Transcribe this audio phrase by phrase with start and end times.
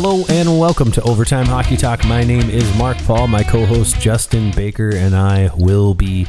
[0.00, 2.04] Hello and welcome to Overtime Hockey Talk.
[2.04, 3.26] My name is Mark Paul.
[3.26, 6.28] My co host Justin Baker and I will be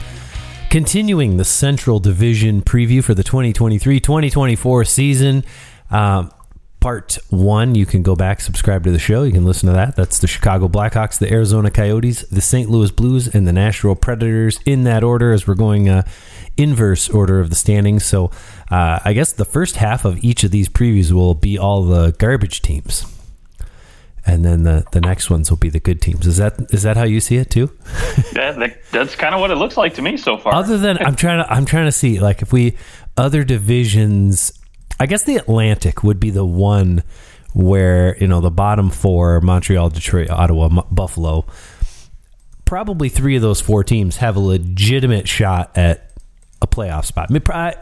[0.72, 5.44] continuing the Central Division preview for the 2023 2024 season.
[5.92, 6.32] Um,
[6.80, 9.22] part one, you can go back, subscribe to the show.
[9.22, 9.96] You can listen to that.
[9.96, 12.72] That's the Chicago Blackhawks, the Arizona Coyotes, the St.
[12.72, 16.08] Louis Blues, and the Nashville Predators in that order as we're going uh,
[16.58, 18.04] inverse order of the standings.
[18.04, 18.32] So
[18.72, 22.14] uh, I guess the first half of each of these previews will be all the
[22.14, 23.06] garbage teams.
[24.26, 26.28] And then the, the next ones will be the good teams.
[26.28, 27.72] Is that is that how you see it too?
[28.36, 30.54] yeah, that, that's kind of what it looks like to me so far.
[30.54, 32.78] Other than I'm trying to I'm trying to see like if we
[33.18, 34.54] other divisions
[35.00, 37.04] I guess the Atlantic would be the one
[37.54, 41.46] where you know the bottom four: Montreal, Detroit, Ottawa, M- Buffalo.
[42.66, 46.12] Probably three of those four teams have a legitimate shot at
[46.62, 47.32] a playoff spot.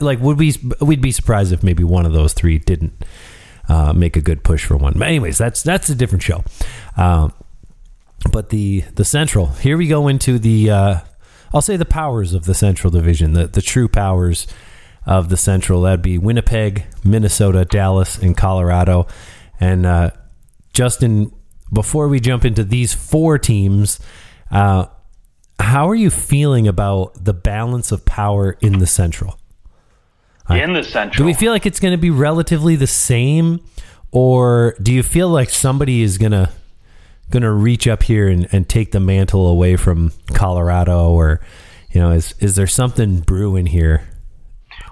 [0.02, 0.54] Like, would we?
[0.80, 3.04] We'd be surprised if maybe one of those three didn't
[3.68, 4.94] uh, make a good push for one.
[4.94, 6.44] But anyways, that's that's a different show.
[6.96, 7.34] Um,
[8.32, 9.48] but the the Central.
[9.48, 10.70] Here we go into the.
[10.70, 11.00] Uh,
[11.54, 14.48] I'll say the powers of the Central Division, the the true powers
[15.06, 15.82] of the Central.
[15.82, 19.08] That'd be Winnipeg, Minnesota, Dallas, and Colorado.
[19.60, 20.12] And uh,
[20.74, 21.32] Justin,
[21.72, 24.00] before we jump into these four teams,
[24.52, 24.86] uh,
[25.60, 29.40] how are you feeling about the balance of power in the Central?
[30.50, 33.60] In the Central, do we feel like it's going to be relatively the same,
[34.12, 36.50] or do you feel like somebody is going to
[37.30, 41.42] going to reach up here and, and take the mantle away from Colorado, or
[41.92, 44.08] you know, is is there something brewing here?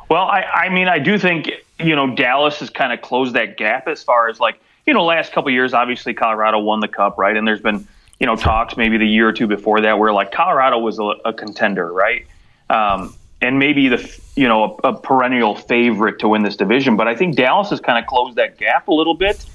[0.09, 3.57] Well, I, I mean, I do think you know Dallas has kind of closed that
[3.57, 5.73] gap as far as like you know last couple years.
[5.73, 7.35] Obviously, Colorado won the cup, right?
[7.35, 7.87] And there's been
[8.19, 11.03] you know talks maybe the year or two before that where like Colorado was a,
[11.25, 12.25] a contender, right?
[12.69, 16.97] Um, and maybe the you know a, a, perennial favorite to win this division.
[16.97, 19.45] But I think Dallas has kind of closed that gap a little bit.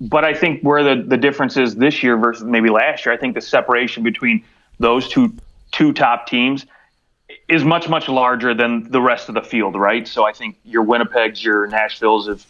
[0.00, 3.18] But I think where the the difference is this year versus maybe last year, I
[3.18, 4.44] think the separation between
[4.78, 5.34] those two
[5.72, 6.66] two top teams
[7.48, 10.06] is much much larger than the rest of the field, right?
[10.06, 12.46] So I think your Winnipegs, your Nashvilles, have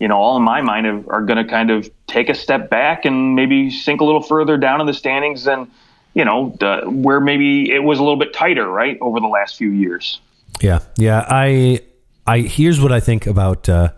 [0.00, 2.70] you know all in my mind have, are going to kind of take a step
[2.70, 5.70] back and maybe sink a little further down in the standings than
[6.14, 6.48] you know
[6.86, 10.20] where maybe it was a little bit tighter, right, over the last few years.
[10.60, 11.24] Yeah, yeah.
[11.28, 11.80] I
[12.26, 13.92] I here's what I think about uh,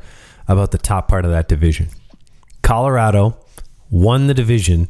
[0.48, 1.88] about the top part of that division.
[2.62, 3.38] Colorado
[3.90, 4.88] won the division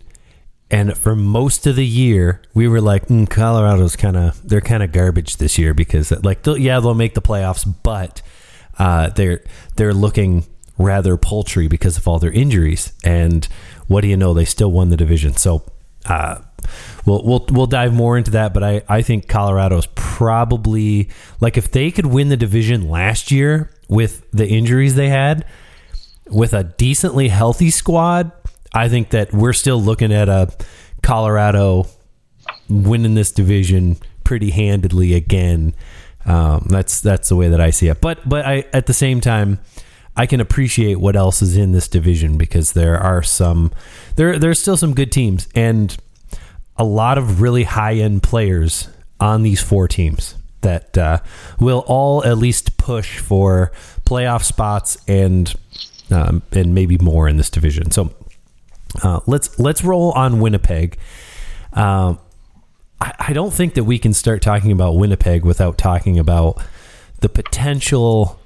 [0.71, 4.83] and for most of the year, we were like, mm, Colorado's kind of they're kind
[4.83, 8.23] of garbage this year because like they'll, yeah they'll make the playoffs, but
[8.79, 9.43] uh, they're
[9.77, 10.45] they're looking
[10.79, 12.93] rather paltry because of all their injuries.
[13.03, 13.47] And
[13.89, 14.33] what do you know?
[14.33, 15.37] They still won the division.
[15.37, 15.65] So
[16.07, 16.41] uh,
[17.07, 18.55] we'll we'll we'll dive more into that.
[18.55, 21.09] But I I think Colorado's probably
[21.41, 25.45] like if they could win the division last year with the injuries they had,
[26.29, 28.33] with a decently healthy squad,
[28.73, 30.53] I think that we're still looking at a
[31.03, 31.87] Colorado
[32.69, 35.75] winning this division pretty handedly again.
[36.25, 38.01] Um, that's that's the way that I see it.
[38.01, 39.59] But but I at the same time,
[40.17, 43.73] I can appreciate what else is in this division because there are some
[44.17, 45.97] there there's still some good teams and
[46.81, 48.89] a lot of really high end players
[49.21, 51.19] on these four teams that uh,
[51.61, 53.71] will all at least push for
[54.07, 55.55] playoff spots and
[56.11, 57.91] um, and maybe more in this division.
[57.91, 58.15] So
[59.03, 60.97] uh, let's let's roll on Winnipeg.
[61.75, 62.15] Uh,
[62.99, 66.63] I, I, don't think that we can start talking about Winnipeg without talking about
[67.21, 68.41] the potential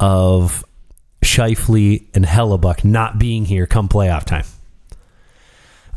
[0.00, 0.64] of
[1.22, 4.44] Scheifele and Hellebuyck not being here come playoff time.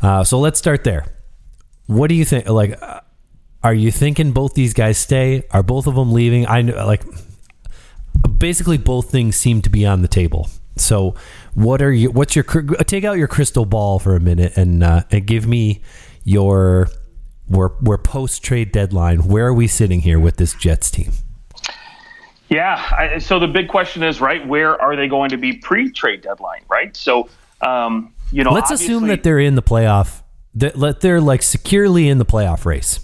[0.00, 1.04] Uh, so let's start there.
[1.90, 2.48] What do you think?
[2.48, 3.00] Like, uh,
[3.64, 5.42] are you thinking both these guys stay?
[5.50, 6.46] Are both of them leaving?
[6.46, 7.02] I know, like,
[8.38, 10.48] basically both things seem to be on the table.
[10.76, 11.16] So,
[11.54, 12.12] what are you?
[12.12, 15.82] What's your take out your crystal ball for a minute and uh, and give me
[16.22, 16.88] your
[17.48, 19.26] we're we're post trade deadline.
[19.26, 21.10] Where are we sitting here with this Jets team?
[22.48, 24.46] Yeah, I, so the big question is right.
[24.46, 26.62] Where are they going to be pre trade deadline?
[26.68, 26.96] Right.
[26.96, 27.28] So,
[27.60, 30.22] um, you know, let's assume that they're in the playoff.
[30.54, 33.00] That let they're like securely in the playoff race.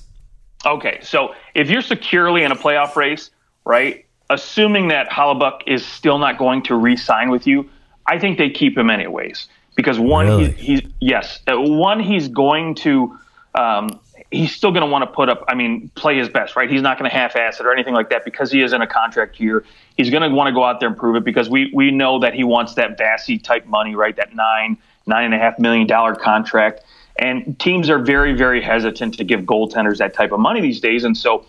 [0.64, 3.30] Okay, so if you're securely in a playoff race,
[3.64, 4.06] right?
[4.30, 7.68] assuming that Hellebuyck is still not going to re-sign with you,
[8.06, 10.50] I think they keep him anyways because one, really?
[10.52, 13.18] he, he's yes, uh, one he's going to.
[13.54, 14.00] Um,
[14.30, 16.68] he's still going to want to put up, I mean, play his best, right?
[16.68, 18.86] He's not going to half-ass it or anything like that because he is in a
[18.86, 19.64] contract year.
[19.96, 22.18] He's going to want to go out there and prove it because we we know
[22.18, 24.14] that he wants that Vasy type money, right?
[24.16, 24.76] That nine
[25.06, 26.82] nine and a half million dollar contract.
[27.18, 31.04] And teams are very, very hesitant to give goaltenders that type of money these days.
[31.04, 31.46] And so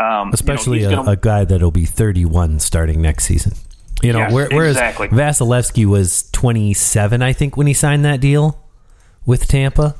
[0.00, 3.54] um, Especially you know, a, gonna, a, guy that'll be 31 starting next season.
[4.02, 5.08] You know, yes, whereas exactly.
[5.08, 8.62] Vasilevskiy was 27, I think, when he signed that deal.
[9.26, 9.96] with Tampa.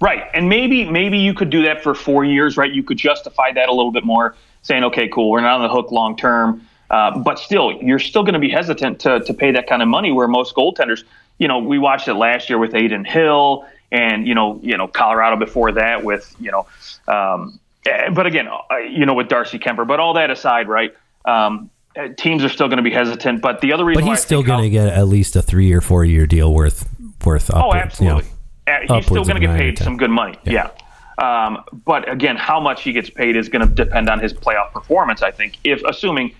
[0.00, 2.70] Right, and maybe maybe you could do that for four years, right?
[2.70, 5.68] You could justify that a little bit more, saying, okay, cool, we're not on the
[5.68, 9.52] hook long term, uh, but still, you're still going to be hesitant to to pay
[9.52, 10.10] that kind of money.
[10.10, 11.04] Where most goaltenders,
[11.38, 14.88] you know, we watched it last year with Adin Hill, and you know, you know,
[14.88, 16.66] Colorado before that with you know,
[17.06, 18.48] um, eh, but again,
[18.90, 19.86] you know, with Darcy Kuemper.
[19.86, 20.94] But all that aside, right?
[21.24, 23.40] Um, eh, teams are still going to be hesitant.
[23.40, 25.80] But the other reason, but he's still going to get at least a three or
[25.80, 26.88] four year deal worth
[27.24, 27.50] worth.
[27.54, 28.24] oh, absolutely.
[28.66, 30.36] You know, he's still going to get paid some good money.
[30.44, 30.52] Yeah.
[30.52, 30.70] yeah.
[31.16, 34.72] Um, but again, how much he gets paid is going to depend on his playoff
[34.72, 35.22] performance.
[35.22, 36.34] I think, if assuming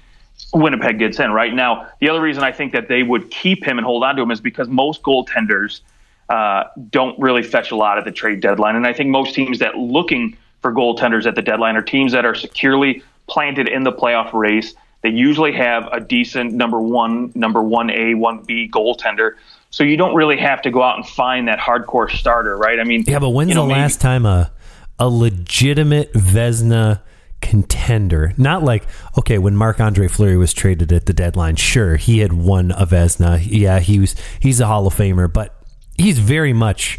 [0.52, 3.78] Winnipeg gets in right now, the other reason I think that they would keep him
[3.78, 5.82] and hold on to him is because most goaltenders
[6.28, 9.58] uh, don't really fetch a lot at the trade deadline, and I think most teams
[9.58, 13.92] that looking for goaltenders at the deadline are teams that are securely planted in the
[13.92, 14.74] playoff race.
[15.02, 19.34] They usually have a decent number one, number one A, one B goaltender
[19.74, 22.78] so you don't really have to go out and find that hardcore starter, right?
[22.78, 24.52] I mean, yeah, but when's you know, the maybe, last time a
[24.98, 27.00] a legitimate Vezina?
[27.40, 28.86] contender, not like
[29.18, 32.86] okay, when Marc Andre Fleury was traded at the deadline, sure, he had won a
[32.86, 33.38] Vezina.
[33.44, 35.53] Yeah, he was he's a Hall of Famer, but
[35.96, 36.99] he's very much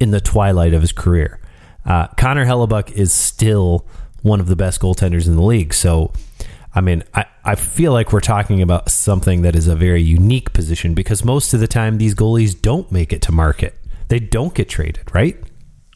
[0.00, 1.40] in the twilight of his career.
[1.84, 3.86] Uh, Connor Hellebuyck is still
[4.22, 6.12] one of the best goaltenders in the league, so
[6.74, 10.52] I mean, I, I feel like we're talking about something that is a very unique
[10.52, 13.74] position because most of the time these goalies don't make it to market.
[14.08, 15.36] They don't get traded, right?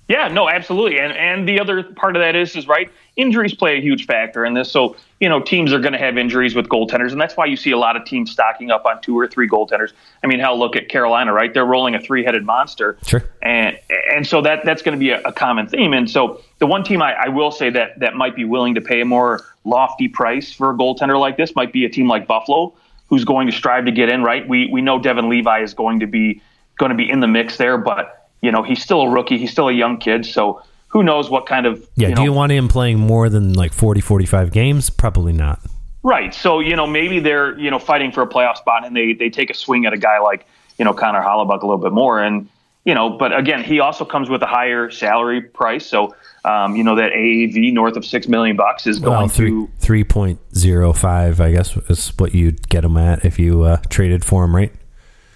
[0.08, 0.99] Yeah, no, absolutely.
[0.99, 4.44] And and the other part of that is is right, injuries play a huge factor
[4.44, 4.70] in this.
[4.70, 7.56] So, you know, teams are going to have injuries with goaltenders and that's why you
[7.56, 9.93] see a lot of teams stocking up on two or three goaltenders.
[10.22, 11.54] I mean, hell, look at Carolina, right?
[11.54, 12.99] They're rolling a three-headed monster.
[13.06, 13.22] Sure.
[13.43, 13.78] And
[14.12, 15.93] and so that that's going to be a, a, common theme.
[15.93, 18.81] And so the one team I, I will say that that might be willing to
[18.81, 22.26] pay a more lofty price for a goaltender like this might be a team like
[22.26, 22.75] Buffalo,
[23.06, 24.25] who's going to strive to get in.
[24.25, 24.46] Right?
[24.46, 26.43] We we know Devon Levi is going to be
[26.76, 29.50] going to be in the mix there, but you know he's still a rookie, he's
[29.50, 32.09] still a young kid, so who knows what kind of yeah.
[32.09, 34.91] You do you want him playing more than like 40, 45 games?
[34.91, 35.61] Probably not.
[36.03, 36.35] Right.
[36.35, 39.31] So you know maybe they're you know fighting for a playoff spot and they they
[39.31, 40.47] take a swing at a guy like
[40.79, 42.49] you know Connor Hellebuyck a little bit more and
[42.85, 46.83] you know but again he also comes with a higher salary price so um, you
[46.83, 50.41] know that AAV north of six million bucks is going well, three, to three point
[50.56, 51.41] zero five.
[51.41, 54.73] I guess is what you'd get him at if you uh, traded for him, right?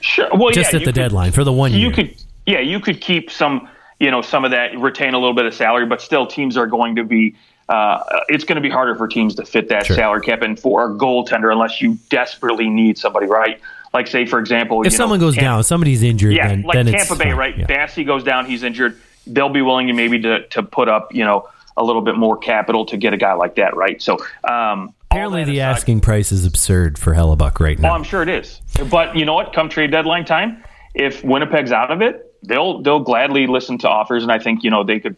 [0.01, 0.29] Sure.
[0.33, 1.93] Well, just yeah, at the could, deadline for the one you year.
[1.93, 3.69] could, yeah, you could keep some,
[4.01, 6.67] you know, some of that, retain a little bit of salary, but still, teams are
[6.67, 7.35] going to be.
[7.69, 9.97] Uh, it's going to be harder for teams to fit that sure.
[9.97, 13.61] salary cap and for a goaltender unless you desperately need somebody, right?
[13.93, 16.35] Like, say, for example, if someone know, goes Tampa, down, somebody's injured.
[16.35, 17.59] Yeah, then, like then Tampa Bay, right?
[17.59, 18.05] Yeah.
[18.05, 19.01] Goes down, he's injured.
[19.27, 22.37] They'll be willing to maybe to to put up, you know, a little bit more
[22.37, 24.01] capital to get a guy like that, right?
[24.01, 27.91] So um, apparently the aside, asking price is absurd for Hellebuyck right now.
[27.91, 28.61] Oh, I'm sure it is.
[28.91, 29.53] But you know what?
[29.53, 30.63] Come trade deadline time,
[30.95, 34.71] if Winnipeg's out of it, they'll they'll gladly listen to offers, and I think you
[34.71, 35.17] know they could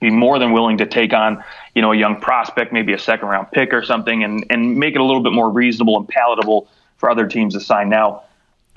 [0.00, 1.42] be more than willing to take on
[1.74, 4.94] you know a young prospect, maybe a second round pick or something, and and make
[4.94, 7.88] it a little bit more reasonable and palatable for other teams to sign.
[7.88, 8.24] Now,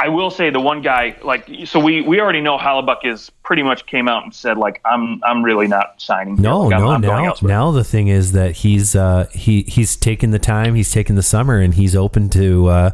[0.02, 3.62] I will say the one guy like so we we already know Hellebuyck is pretty
[3.62, 6.38] much came out and said like I'm I'm really not signing.
[6.38, 6.90] No, like, no.
[6.90, 10.74] I'm, I'm now now the thing is that he's uh, he he's taken the time,
[10.74, 12.92] he's taken the summer, and he's open to uh,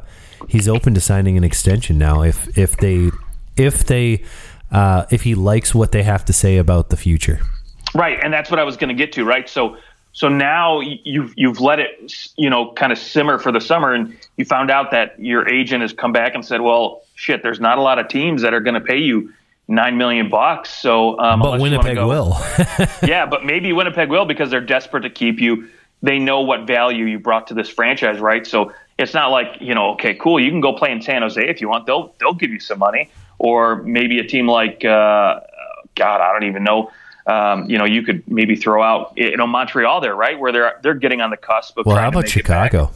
[0.49, 2.23] he's open to signing an extension now.
[2.23, 3.11] If if they
[3.55, 4.23] if they
[4.71, 7.39] uh, if he likes what they have to say about the future.
[7.93, 9.25] Right, and that's what I was going to get to.
[9.25, 9.77] Right, so
[10.17, 14.17] so now you've you've let it, you know, kind of simmer for the summer, and
[14.35, 17.77] you found out that your agent has come back and said, "Well, shit, there's not
[17.77, 19.31] a lot of teams that are going to pay you
[19.67, 22.35] nine million bucks." So, um, but Winnipeg go, will.
[23.03, 25.69] yeah, but maybe Winnipeg will because they're desperate to keep you.
[26.01, 28.47] They know what value you brought to this franchise, right?
[28.47, 31.47] So it's not like you know, okay, cool, you can go play in San Jose
[31.47, 31.85] if you want.
[31.85, 35.39] They'll they'll give you some money, or maybe a team like uh,
[35.95, 36.91] God, I don't even know
[37.27, 40.79] um, you know, you could maybe throw out, you know, Montreal there, right, where they're
[40.81, 41.85] they're getting on the cusp of.
[41.85, 42.89] Well, how about Chicago?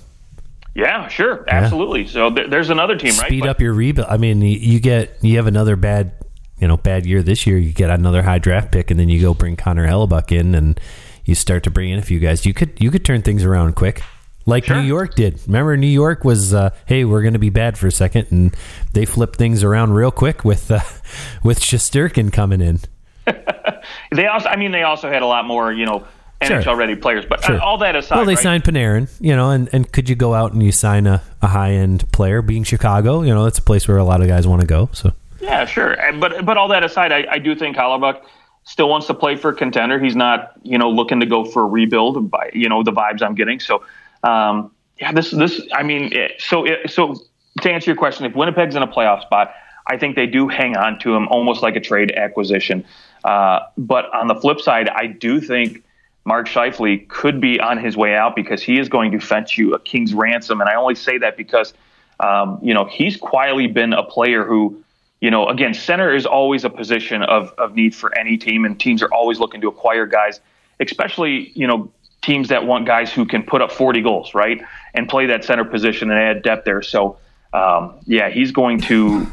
[0.73, 2.03] Yeah, sure, absolutely.
[2.03, 2.11] Yeah.
[2.11, 3.27] So th- there's another team, right?
[3.27, 4.07] Speed but, up your rebuild.
[4.09, 6.13] I mean, you get you have another bad,
[6.59, 7.57] you know, bad year this year.
[7.57, 10.79] You get another high draft pick, and then you go bring Connor Hellebuyck in, and
[11.25, 12.45] you start to bring in a few guys.
[12.45, 14.01] You could you could turn things around quick
[14.45, 14.77] like sure.
[14.77, 15.39] New York did.
[15.47, 18.55] Remember, New York was, uh, hey, we're going to be bad for a second, and
[18.93, 20.79] they flipped things around real quick with uh,
[21.43, 22.79] with Shesterkin coming in.
[24.11, 26.05] they also, I mean, they also had a lot more, you know,
[26.41, 26.75] NHL sure.
[26.75, 27.25] ready players.
[27.25, 27.61] But uh, sure.
[27.61, 28.43] all that aside, well, they right?
[28.43, 31.47] signed Panarin, you know, and, and could you go out and you sign a, a
[31.47, 32.41] high end player?
[32.41, 34.89] Being Chicago, you know, that's a place where a lot of guys want to go.
[34.93, 35.97] So yeah, sure.
[36.19, 38.23] But but all that aside, I, I do think Hellebuyck
[38.63, 39.99] still wants to play for a contender.
[39.99, 42.29] He's not, you know, looking to go for a rebuild.
[42.29, 43.59] By you know the vibes I'm getting.
[43.59, 43.83] So
[44.23, 47.15] um, yeah, this this I mean, so so
[47.61, 49.53] to answer your question, if Winnipeg's in a playoff spot,
[49.87, 52.85] I think they do hang on to him almost like a trade acquisition.
[53.23, 55.83] Uh, but on the flip side, I do think
[56.25, 59.73] Mark Scheifele could be on his way out because he is going to fetch you
[59.73, 60.61] a king's ransom.
[60.61, 61.73] And I only say that because,
[62.19, 64.83] um, you know, he's quietly been a player who,
[65.19, 68.79] you know, again, center is always a position of, of need for any team, and
[68.79, 70.39] teams are always looking to acquire guys,
[70.79, 74.61] especially, you know, teams that want guys who can put up 40 goals, right,
[74.93, 76.81] and play that center position and add depth there.
[76.81, 77.17] So,
[77.53, 79.27] um, yeah, he's going to,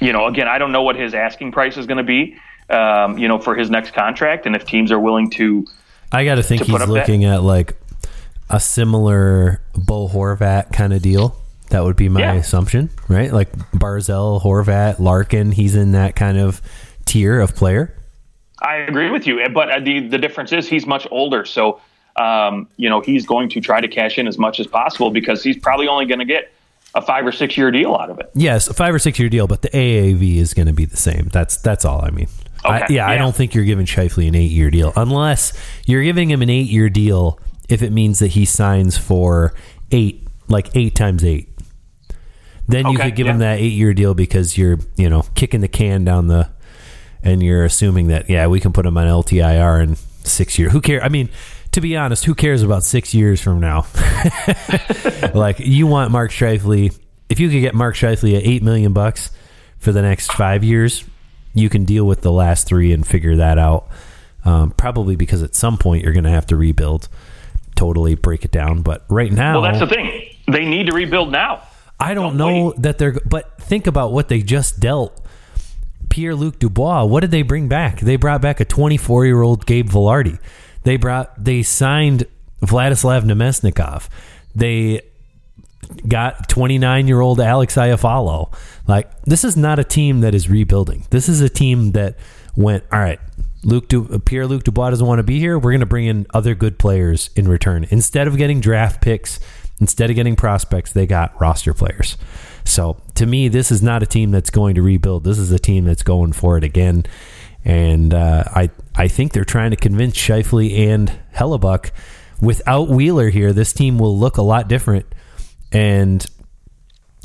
[0.00, 2.36] you know, again, I don't know what his asking price is going to be,
[2.68, 5.66] um, you know, for his next contract, and if teams are willing to
[6.12, 7.36] I got to think he's looking that.
[7.36, 7.76] at like
[8.48, 11.36] a similar Bo Horvat kind of deal.
[11.68, 12.34] That would be my yeah.
[12.34, 13.32] assumption, right?
[13.32, 15.52] Like Barzal, Horvat, Larkin.
[15.52, 16.60] He's in that kind of
[17.04, 17.96] tier of player.
[18.60, 21.80] I agree with you, but the the difference is he's much older, so
[22.20, 25.42] um, you know he's going to try to cash in as much as possible because
[25.42, 26.52] he's probably only going to get
[26.94, 28.30] a five or six year deal out of it.
[28.34, 30.96] Yes, a five or six year deal, but the AAV is going to be the
[30.96, 31.28] same.
[31.32, 32.28] That's that's all I mean.
[32.64, 32.74] Okay.
[32.74, 35.52] I, yeah, yeah, I don't think you're giving Scheifele an eight year deal unless
[35.86, 37.38] you're giving him an eight year deal
[37.70, 39.54] if it means that he signs for
[39.92, 41.48] eight, like eight times eight.
[42.68, 43.32] Then you okay, could give yeah.
[43.32, 46.50] him that eight year deal because you're, you know, kicking the can down the,
[47.22, 50.72] and you're assuming that, yeah, we can put him on LTIR in six years.
[50.72, 51.02] Who cares?
[51.02, 51.30] I mean,
[51.72, 53.86] to be honest, who cares about six years from now?
[55.34, 56.96] like, you want Mark Scheifele.
[57.28, 59.30] If you could get Mark Scheifele at eight million bucks
[59.78, 61.04] for the next five years,
[61.54, 63.88] you can deal with the last three and figure that out.
[64.44, 67.08] Um, probably because at some point you're going to have to rebuild,
[67.76, 68.82] totally break it down.
[68.82, 70.34] But right now, well, that's the thing.
[70.50, 71.62] They need to rebuild now.
[72.00, 72.82] I don't, don't know wait.
[72.82, 73.20] that they're.
[73.24, 75.20] But think about what they just dealt.
[76.08, 77.04] Pierre Luc Dubois.
[77.04, 78.00] What did they bring back?
[78.00, 80.38] They brought back a 24 year old Gabe Vilardi.
[80.82, 81.42] They brought.
[81.42, 82.26] They signed
[82.62, 84.08] Vladislav Namestnikov.
[84.54, 85.02] They
[86.08, 88.52] got 29 year old Alex Iafallo.
[88.86, 91.06] Like, this is not a team that is rebuilding.
[91.10, 92.16] This is a team that
[92.56, 93.20] went, all right,
[93.62, 95.58] Luke du- Pierre Luc Dubois doesn't want to be here.
[95.58, 97.86] We're going to bring in other good players in return.
[97.90, 99.38] Instead of getting draft picks,
[99.80, 102.16] instead of getting prospects, they got roster players.
[102.64, 105.24] So to me, this is not a team that's going to rebuild.
[105.24, 107.04] This is a team that's going for it again.
[107.64, 111.90] And uh, I I think they're trying to convince Scheifele and Hellebuyck
[112.40, 115.06] without Wheeler here, this team will look a lot different
[115.72, 116.26] and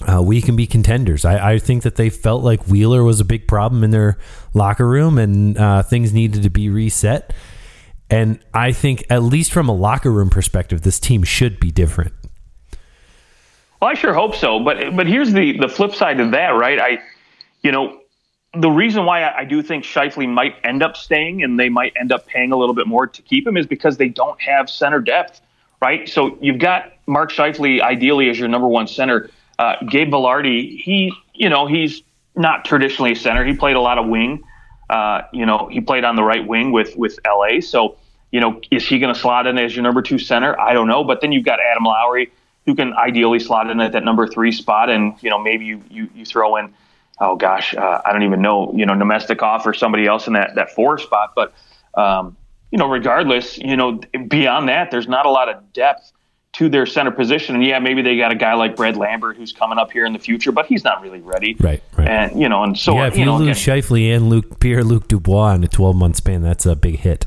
[0.06, 1.24] uh, we can be contenders.
[1.24, 4.18] I, I, think that they felt like Wheeler was a big problem in their
[4.54, 7.34] locker room and uh, things needed to be reset.
[8.10, 12.14] And I think, at least from a locker room perspective, this team should be different.
[13.82, 14.60] Well, I sure hope so.
[14.60, 16.80] But but here's the the flip side of that, right?
[16.80, 17.00] I,
[17.64, 18.00] you know,
[18.58, 21.94] the reason why I, I do think Scheifele might end up staying and they might
[22.00, 24.70] end up paying a little bit more to keep him is because they don't have
[24.70, 25.42] center depth
[25.82, 26.10] right?
[26.10, 29.30] So you've got Mark Scheifele ideally as your number one center.
[29.58, 32.02] Uh, Gabe Vilardi, he, you know, he's
[32.36, 33.46] not traditionally a center.
[33.46, 34.44] He played a lot of wing.
[34.90, 37.62] Uh, you know, he played on the right wing with with LA.
[37.62, 37.98] So,
[38.32, 40.60] you know, is he going to slot in as your number two center?
[40.60, 41.04] I don't know.
[41.04, 42.32] But then you've got Adam Lowry,
[42.66, 45.82] who can ideally slot in at that number three spot, and you know, maybe you
[45.90, 46.74] you, you throw in,
[47.20, 50.56] oh gosh, uh, I don't even know, you know, Namestnikov or somebody else in that
[50.56, 51.34] that four spot.
[51.36, 51.54] But
[51.96, 52.36] um,
[52.72, 56.12] you know, regardless, you know, beyond that, there's not a lot of depth
[56.54, 57.56] to their center position.
[57.56, 60.14] And yeah, maybe they got a guy like Brad Lambert who's coming up here in
[60.14, 61.56] the future, but he's not really ready.
[61.60, 61.84] Right.
[61.98, 62.08] right.
[62.08, 64.60] And you know, and so yeah, if you, you know, lose again, Scheifele and Luke
[64.60, 67.26] Pierre Luc Dubois in a 12 month span, that's a big hit.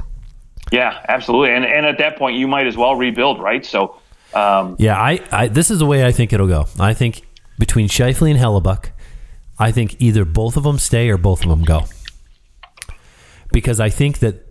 [0.70, 1.54] Yeah, absolutely.
[1.54, 3.64] And and at that point, you might as well rebuild, right?
[3.64, 4.00] So.
[4.34, 6.66] Um, yeah, I, I this is the way I think it'll go.
[6.78, 7.22] I think
[7.58, 8.90] between Scheifele and Hellebuyck,
[9.58, 11.84] I think either both of them stay or both of them go.
[13.52, 14.48] Because I think that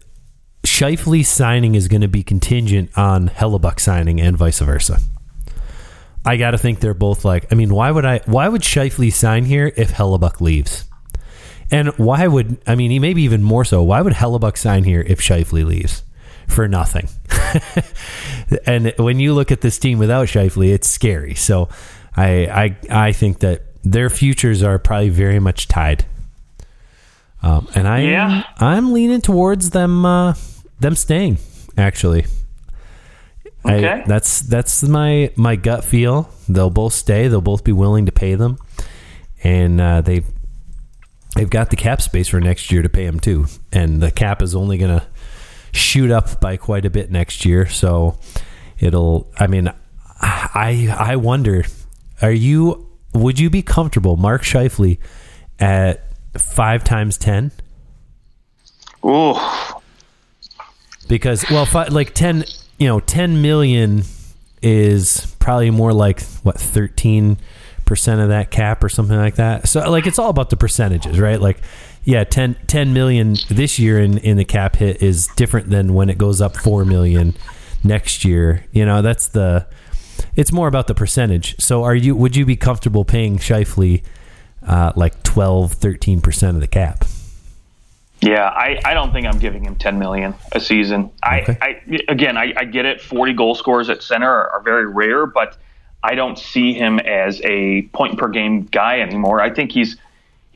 [0.64, 5.00] Scheifele signing is going to be contingent on Hellebuyck signing and vice versa.
[6.26, 7.52] I got to think they're both like.
[7.52, 8.20] I mean, why would I?
[8.26, 10.84] Why would Scheifele sign here if Hellebuyck leaves?
[11.72, 12.92] And why would I mean?
[12.92, 13.82] He maybe even more so.
[13.82, 16.04] Why would Hellebuyck sign here if Scheifele leaves
[16.48, 17.08] for nothing?
[18.66, 21.34] and when you look at this team without Scheifele, it's scary.
[21.34, 21.70] So
[22.16, 26.06] I I I think that their futures are probably very much tied.
[27.42, 28.44] Um, and I yeah.
[28.58, 30.06] I'm leaning towards them.
[30.06, 30.34] Uh,
[30.80, 31.38] them staying.
[31.78, 32.26] Actually,
[33.66, 33.88] okay.
[33.88, 36.30] I, that's that's my my gut feel.
[36.50, 37.28] They'll both stay.
[37.28, 38.58] They'll both be willing to pay them,
[39.44, 40.24] and uh, they
[41.36, 43.46] they've got the cap space for next year to pay them too.
[43.72, 45.06] And the cap is only going to
[45.72, 47.68] shoot up by quite a bit next year.
[47.68, 48.18] So
[48.80, 49.32] it'll.
[49.40, 49.72] I mean,
[50.20, 51.66] I I wonder.
[52.22, 52.87] Are you?
[53.18, 54.98] Would you be comfortable, Mark Scheifele,
[55.60, 56.04] at
[56.38, 57.52] five times ten?
[59.04, 59.82] Oh,
[61.08, 62.46] because well, fi- like ten,
[62.78, 64.04] you know, ten million
[64.62, 67.38] is probably more like what thirteen
[67.86, 69.68] percent of that cap or something like that.
[69.68, 71.40] So like it's all about the percentages, right?
[71.40, 71.62] Like
[72.08, 76.10] yeah, 10, 10 million this year in, in the cap hit is different than when
[76.10, 77.34] it goes up 4 million
[77.84, 78.64] next year.
[78.72, 79.68] You know, that's the
[80.36, 81.56] it's more about the percentage.
[81.60, 84.04] So are you would you be comfortable paying Scheifele
[84.66, 87.06] uh, like 12, 13% of the cap?
[88.22, 91.12] Yeah, I, I don't think I'm giving him 10 million a season.
[91.26, 91.58] Okay.
[91.62, 93.00] I, I again, I, I get it.
[93.00, 95.58] 40 goal scorers at center are, are very rare, but
[96.04, 99.40] I don't see him as a point per game guy anymore.
[99.40, 99.98] I think he's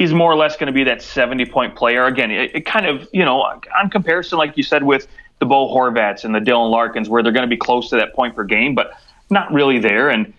[0.02, 2.06] he's more or less going to be that 70 point player.
[2.06, 5.68] Again, it, it, kind of, you know, on comparison, like you said, with the Bo
[5.74, 8.44] Horvats and the Dylan Larkins, where they're going to be close to that point per
[8.44, 8.94] game, but
[9.32, 10.10] not really there.
[10.10, 10.34] And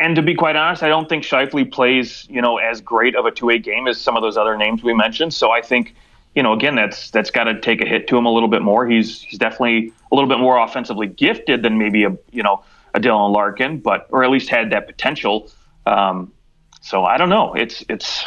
[0.00, 3.26] and to be quite honest, I don't think Scheifele plays, you know, as great of
[3.26, 5.34] a two-way game as some of those other names we mentioned.
[5.34, 5.94] So I think
[6.34, 8.62] you know, again, that's that's got to take a hit to him a little bit
[8.62, 8.86] more.
[8.86, 13.00] He's he's definitely a little bit more offensively gifted than maybe a you know a
[13.00, 15.50] Dylan Larkin, but or at least had that potential.
[15.86, 16.32] Um,
[16.80, 17.54] so I don't know.
[17.54, 18.24] It's it's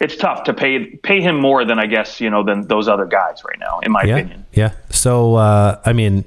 [0.00, 3.06] it's tough to pay pay him more than I guess you know than those other
[3.06, 4.46] guys right now, in my yeah, opinion.
[4.52, 4.72] Yeah.
[4.90, 6.24] So uh, I mean,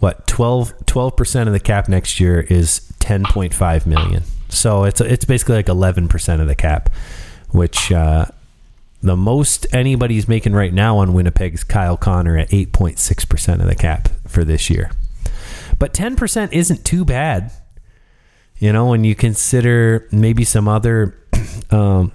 [0.00, 4.22] what 12 percent of the cap next year is ten point five million.
[4.48, 6.90] So it's it's basically like eleven percent of the cap,
[7.50, 8.26] which uh,
[9.02, 14.08] the most anybody's making right now on Winnipeg's Kyle Connor at 8.6% of the cap
[14.26, 14.90] for this year.
[15.78, 17.52] But 10% isn't too bad.
[18.58, 21.16] You know, when you consider maybe some other
[21.70, 22.10] um,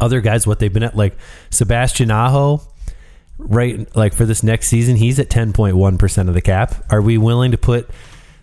[0.00, 1.16] other guys what they've been at like
[1.50, 2.62] Sebastian Aho
[3.48, 6.84] right like for this next season he's at 10.1% of the cap.
[6.90, 7.88] Are we willing to put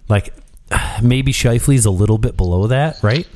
[0.10, 0.34] like
[1.02, 3.28] maybe Scheifele's a little bit below that, right?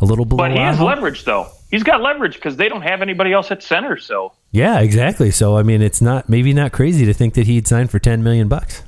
[0.00, 0.38] A little below.
[0.38, 3.62] But he has leverage though he's got leverage because they don't have anybody else at
[3.62, 3.96] center.
[3.96, 5.30] So yeah, exactly.
[5.30, 8.22] So I mean, it's not maybe not crazy to think that he'd sign for ten
[8.22, 8.82] million bucks.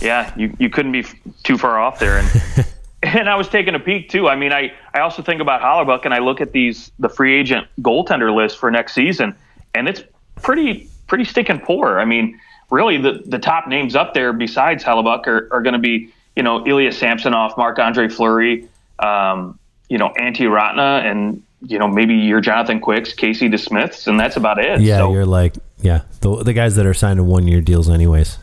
[0.00, 1.04] Yeah, you you couldn't be
[1.42, 2.66] too far off there, and
[3.02, 4.28] and I was taking a peek too.
[4.28, 7.34] I mean, I I also think about Hellebuyck, and I look at these the free
[7.34, 9.34] agent goaltender list for next season,
[9.74, 10.02] and it's
[10.42, 11.98] pretty pretty stinking poor.
[11.98, 12.38] I mean,
[12.70, 16.42] really the the top names up there besides Hellebuyck are, are going to be you
[16.42, 18.68] know Ilya Samsonov, Marc Andre Fleury.
[18.98, 24.18] Um, you know, Antti Raanta and you know, maybe your Jonathan Quicks, Casey DeSmiths, and
[24.18, 24.80] that's about it.
[24.80, 28.38] Yeah, so, you're like, yeah, the, the guys that are signing one year deals, anyways.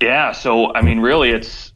[0.00, 1.72] Yeah, so I mean, really, it's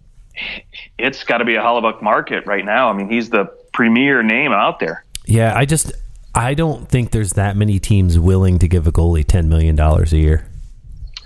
[0.99, 2.89] it's got to be a Hellebuyck market right now.
[2.89, 5.05] I mean, he's the premier name out there.
[5.27, 5.93] Yeah, I just
[6.35, 10.12] I don't think there's that many teams willing to give a goalie ten million dollars
[10.12, 10.47] a year.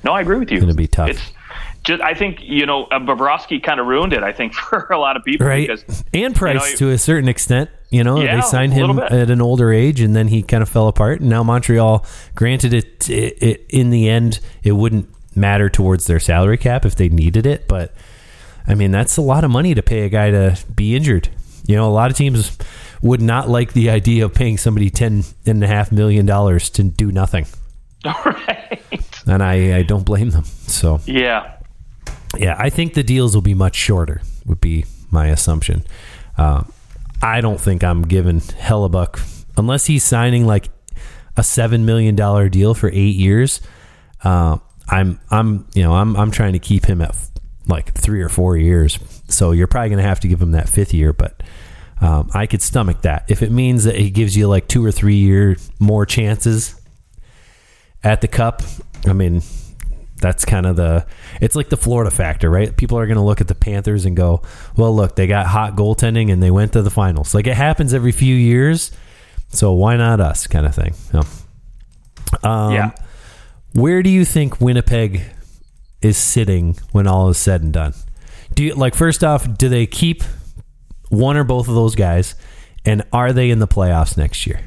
[0.05, 0.59] No, I agree with you.
[0.59, 1.11] It's going to be tough.
[1.11, 1.33] It's,
[1.85, 4.23] just I think you know uh, Bobrovsky kind of ruined it.
[4.23, 5.69] I think for a lot of people, right?
[5.69, 7.71] Because, and Price you know, to a certain extent.
[7.89, 10.69] You know, yeah, they signed him at an older age, and then he kind of
[10.69, 11.21] fell apart.
[11.21, 16.19] And now Montreal, granted, it, it, it in the end, it wouldn't matter towards their
[16.19, 17.95] salary cap if they needed it, but
[18.67, 21.29] I mean that's a lot of money to pay a guy to be injured.
[21.67, 22.57] You know, a lot of teams
[23.03, 26.85] would not like the idea of paying somebody ten and a half million dollars to
[26.85, 27.47] do nothing.
[28.25, 28.83] Right.
[29.27, 30.45] And I, I don't blame them.
[30.45, 31.57] So yeah,
[32.39, 34.23] yeah, I think the deals will be much shorter.
[34.45, 35.85] Would be my assumption.
[36.39, 36.63] Uh,
[37.23, 40.69] I don't think I'm giving Hellebuyck unless he's signing like
[41.37, 43.61] a seven million dollar deal for eight years.
[44.23, 47.17] Uh, I'm I'm you know I'm I'm trying to keep him at
[47.67, 48.99] like three or four years.
[49.29, 51.43] So you're probably going to have to give him that fifth year, but
[52.01, 54.93] um, I could stomach that if it means that he gives you like two or
[54.93, 56.79] three year more chances
[58.05, 58.63] at the cup.
[59.07, 59.43] I mean,
[60.21, 61.07] that's kind of the
[61.41, 62.77] it's like the Florida factor, right?
[62.77, 64.43] People are going to look at the Panthers and go,
[64.77, 67.95] "Well, look, they got hot goaltending and they went to the finals." Like it happens
[67.95, 68.93] every few years,
[69.49, 70.47] so why not us?
[70.47, 70.95] Kind of thing.
[72.43, 72.91] Um, yeah.
[73.73, 75.23] Where do you think Winnipeg
[76.03, 77.95] is sitting when all is said and done?
[78.55, 80.23] Do you like first off, do they keep
[81.09, 82.35] one or both of those guys,
[82.85, 84.61] and are they in the playoffs next year?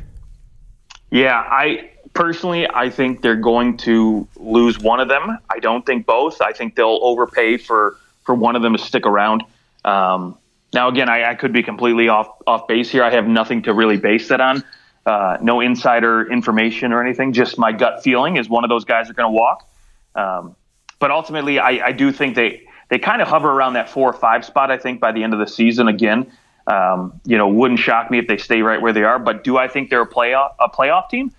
[1.11, 5.37] Yeah, I personally, I think they're going to lose one of them.
[5.49, 6.41] I don't think both.
[6.41, 9.43] I think they'll overpay for for one of them to stick around.
[9.85, 10.37] Um,
[10.73, 13.03] now, again, I, I, could be completely off off base here.
[13.03, 14.63] I have nothing to really base that on.
[15.05, 17.33] Uh, no insider information or anything.
[17.33, 19.67] Just my gut feeling is one of those guys are going to walk.
[20.13, 20.55] Um,
[20.99, 24.13] but ultimately, I, I, do think they they kind of hover around that four or
[24.13, 24.71] five spot.
[24.71, 26.31] I think by the end of the season, again,
[26.67, 29.19] um, you know, wouldn't shock me if they stay right where they are.
[29.19, 31.31] But do I think they're a playoff a playoff team?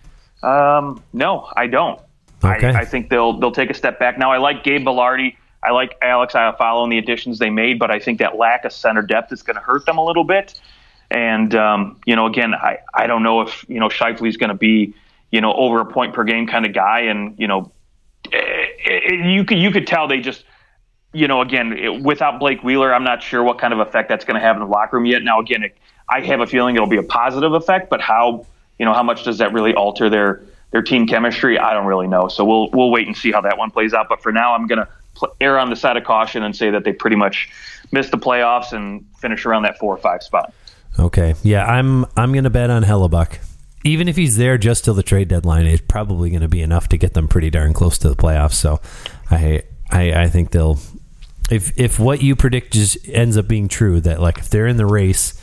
[0.43, 2.01] Um, no, I don't.
[2.43, 2.69] Okay.
[2.69, 4.19] I, I, think they'll they'll take a step back.
[4.19, 5.37] Now, I like Gabe Vilardi.
[5.63, 8.73] I like Alex Iafallo and the additions they made, but I think that lack of
[8.73, 10.59] center depth is going to hurt them a little bit.
[11.11, 14.55] And um, you know, again, I, I don't know if you know Scheifele's going to
[14.55, 14.95] be
[15.31, 17.73] you know over a point per game kind of guy, and you know,
[18.33, 20.45] it, eh, it, eh, you could you could tell they just
[21.13, 24.25] you know, again, it, without Blake Wheeler, I'm not sure what kind of effect that's
[24.25, 25.23] going to have in the locker room yet.
[25.23, 25.77] Now, again, it,
[26.09, 28.47] I have a feeling it'll be a positive effect, but how,
[28.79, 31.59] you know, how much does that really alter their their team chemistry?
[31.59, 32.29] I don't really know.
[32.29, 34.09] So we'll we'll wait and see how that one plays out.
[34.09, 36.71] But for now, I'm going to pl- err on the side of caution and say
[36.71, 37.51] that they pretty much
[37.93, 40.53] missed the playoffs and finish around that four or five spot.
[40.99, 43.39] Okay, yeah, I'm I'm going to bet on Hellebuyck.
[43.85, 46.89] Even if he's there just till the trade deadline, it's probably going to be enough
[46.89, 48.55] to get them pretty darn close to the playoffs.
[48.55, 48.81] So,
[49.31, 50.79] I I, I think they'll
[51.51, 54.77] if if what you predict just ends up being true that like if they're in
[54.77, 55.41] the race,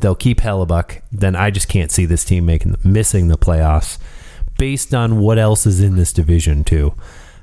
[0.00, 1.02] they'll keep Hellebuyck.
[1.12, 3.98] Then I just can't see this team making missing the playoffs
[4.58, 6.94] based on what else is in this division too.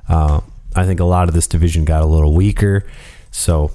[0.08, 0.41] Uh,
[0.76, 2.86] I think a lot of this division got a little weaker,
[3.32, 3.72] so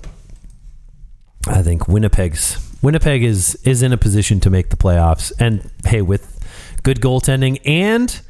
[1.46, 5.32] I think Winnipeg's Winnipeg is is in a position to make the playoffs.
[5.38, 6.30] And hey, with
[6.82, 8.20] good goaltending and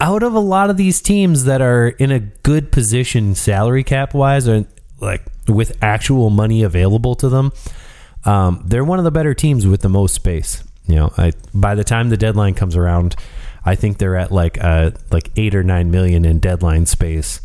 [0.00, 4.12] out of a lot of these teams that are in a good position salary cap
[4.14, 4.66] wise or
[5.04, 7.52] like with actual money available to them,
[8.24, 10.64] um, they're one of the better teams with the most space.
[10.86, 13.16] You know, I, by the time the deadline comes around,
[13.64, 17.40] I think they're at like uh, like eight or nine million in deadline space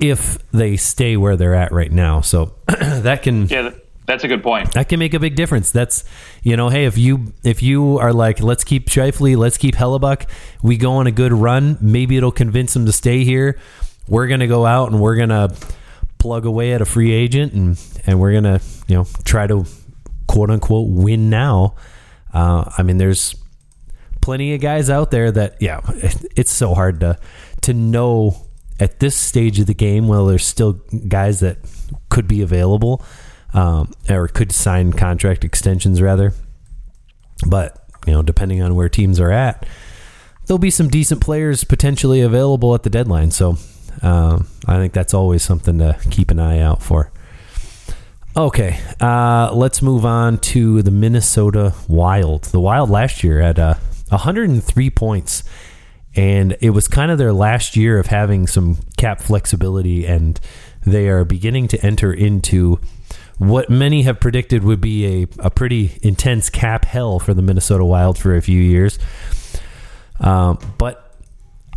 [0.00, 2.20] if they stay where they're at right now.
[2.20, 3.70] So that can yeah.
[4.06, 4.72] That's a good point.
[4.72, 5.70] That can make a big difference.
[5.70, 6.04] That's
[6.42, 10.28] you know, hey, if you if you are like, let's keep Scheifele, let's keep Hellebuyck,
[10.62, 11.78] we go on a good run.
[11.80, 13.58] Maybe it'll convince them to stay here.
[14.06, 15.54] We're gonna go out and we're gonna
[16.24, 18.58] plug away at a free agent and and we're gonna
[18.88, 19.66] you know try to
[20.26, 21.74] quote unquote win now.
[22.32, 23.36] Uh, I mean, there's
[24.22, 25.80] plenty of guys out there that yeah,
[26.34, 27.18] it's so hard to
[27.60, 28.34] to know
[28.80, 30.08] at this stage of the game.
[30.08, 31.58] Well, there's still guys that
[32.08, 33.04] could be available
[33.52, 36.32] um, or could sign contract extensions rather.
[37.46, 39.66] But you know, depending on where teams are at,
[40.46, 43.30] there'll be some decent players potentially available at the deadline.
[43.30, 43.58] So
[44.02, 47.10] um, I think that's always something to keep an eye out for.
[48.36, 52.44] Okay, uh, let's move on to the Minnesota Wild.
[52.44, 53.74] The Wild last year had uh,
[54.08, 55.44] 103 points,
[56.16, 60.40] and it was kind of their last year of having some cap flexibility, and
[60.84, 62.80] they are beginning to enter into
[63.38, 67.84] what many have predicted would be a, a pretty intense cap hell for the Minnesota
[67.84, 68.98] Wild for a few years.
[70.20, 71.03] Um, but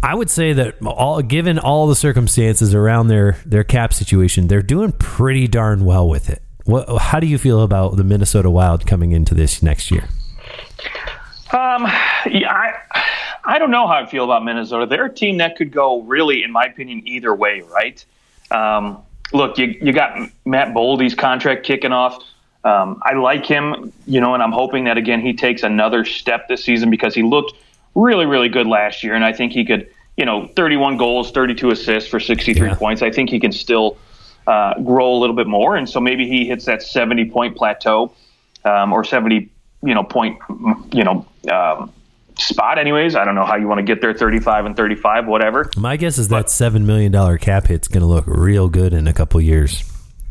[0.03, 4.61] I would say that all given all the circumstances around their their cap situation, they're
[4.61, 6.41] doing pretty darn well with it.
[6.65, 10.07] What, how do you feel about the Minnesota Wild coming into this next year?
[11.51, 11.87] Um,
[12.29, 12.73] yeah, I
[13.43, 14.85] I don't know how I feel about Minnesota.
[14.85, 17.61] They're a team that could go really, in my opinion, either way.
[17.61, 18.05] Right?
[18.51, 19.01] Um,
[19.33, 22.23] look, you, you got Matt Boldy's contract kicking off.
[22.63, 26.49] Um, I like him, you know, and I'm hoping that again he takes another step
[26.49, 27.53] this season because he looked
[27.97, 31.71] really, really good last year, and I think he could, you know, 31 goals, 32
[31.71, 32.75] assists for 63 yeah.
[32.75, 33.01] points.
[33.01, 33.97] I think he can still
[34.45, 38.13] uh, grow a little bit more, and so maybe he hits that 70 point plateau
[38.63, 39.49] um, or 70,
[39.83, 40.39] you know, point,
[40.93, 41.91] you know, um,
[42.37, 43.15] spot anyways.
[43.15, 45.69] I don't know how you want to get there 35 and 35 whatever.
[45.75, 48.93] My guess is but, that 7 million dollar cap hit's going to look real good
[48.93, 49.83] in a couple years.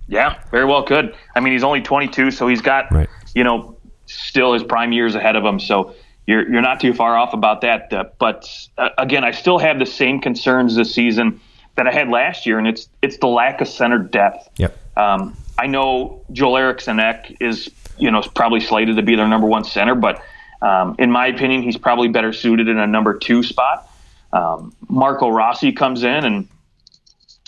[0.08, 1.16] Yeah, very well could.
[1.34, 3.08] I mean, he's only 22 so he's got right.
[3.34, 3.76] you know
[4.06, 5.96] still his prime years ahead of him so
[6.26, 9.78] you're you're not too far off about that uh, but uh, again, I still have
[9.78, 11.40] the same concerns this season
[11.76, 14.48] that I had last year and it's it's the lack of center depth.
[14.58, 14.76] Yep.
[14.96, 19.46] Um, I know Joel Eriksson Ek is you know probably slated to be their number
[19.46, 20.22] one center, but
[20.62, 23.90] um, in my opinion, he's probably better suited in a number two spot.
[24.32, 26.48] Um, Marco Rossi comes in, and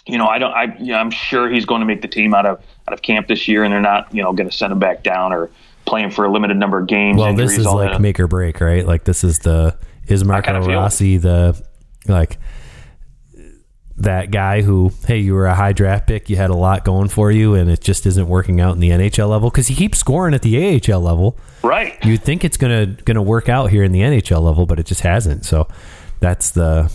[0.06, 2.34] you know, I don't, I, you know, I'm sure he's going to make the team
[2.34, 4.72] out of out of camp this year, and they're not, you know, going to send
[4.72, 5.50] him back down or
[5.84, 7.18] playing for a limited number of games.
[7.18, 8.00] Well, this is like that.
[8.00, 8.86] make or break, right?
[8.86, 11.60] Like this is the is Marco Rossi the
[12.06, 12.38] like
[13.98, 17.08] that guy who, hey, you were a high draft pick, you had a lot going
[17.08, 19.98] for you, and it just isn't working out in the NHL level because he keeps
[19.98, 21.36] scoring at the AHL level.
[21.62, 22.02] Right.
[22.04, 25.00] You'd think it's gonna gonna work out here in the NHL level, but it just
[25.00, 25.44] hasn't.
[25.44, 25.68] So
[26.20, 26.92] that's the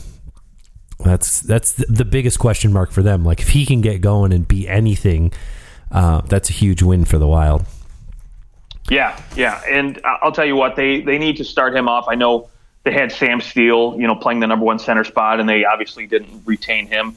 [0.99, 3.25] that's that's the biggest question mark for them.
[3.25, 5.33] Like if he can get going and be anything,
[5.91, 7.65] uh, that's a huge win for the Wild.
[8.89, 12.05] Yeah, yeah, and I'll tell you what they they need to start him off.
[12.09, 12.49] I know
[12.83, 16.05] they had Sam Steel, you know, playing the number one center spot, and they obviously
[16.05, 17.15] didn't retain him.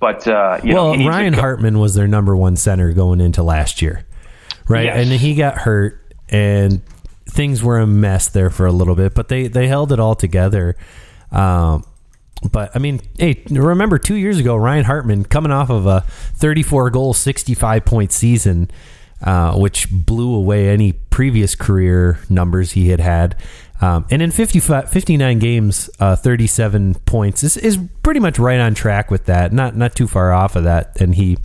[0.00, 4.04] But uh, well, know, Ryan Hartman was their number one center going into last year,
[4.68, 4.86] right?
[4.86, 5.06] Yes.
[5.06, 6.82] And he got hurt, and
[7.26, 9.14] things were a mess there for a little bit.
[9.14, 10.76] But they they held it all together.
[11.30, 11.84] Um,
[12.50, 16.90] but I mean, hey, remember two years ago, Ryan Hartman coming off of a 34
[16.90, 18.70] goal, 65 point season,
[19.24, 23.34] uh, which blew away any previous career numbers he had had.
[23.80, 28.74] Um, and in 55, 59 games, uh, 37 points is, is pretty much right on
[28.74, 29.52] track with that.
[29.52, 31.00] Not not too far off of that.
[31.00, 31.38] And he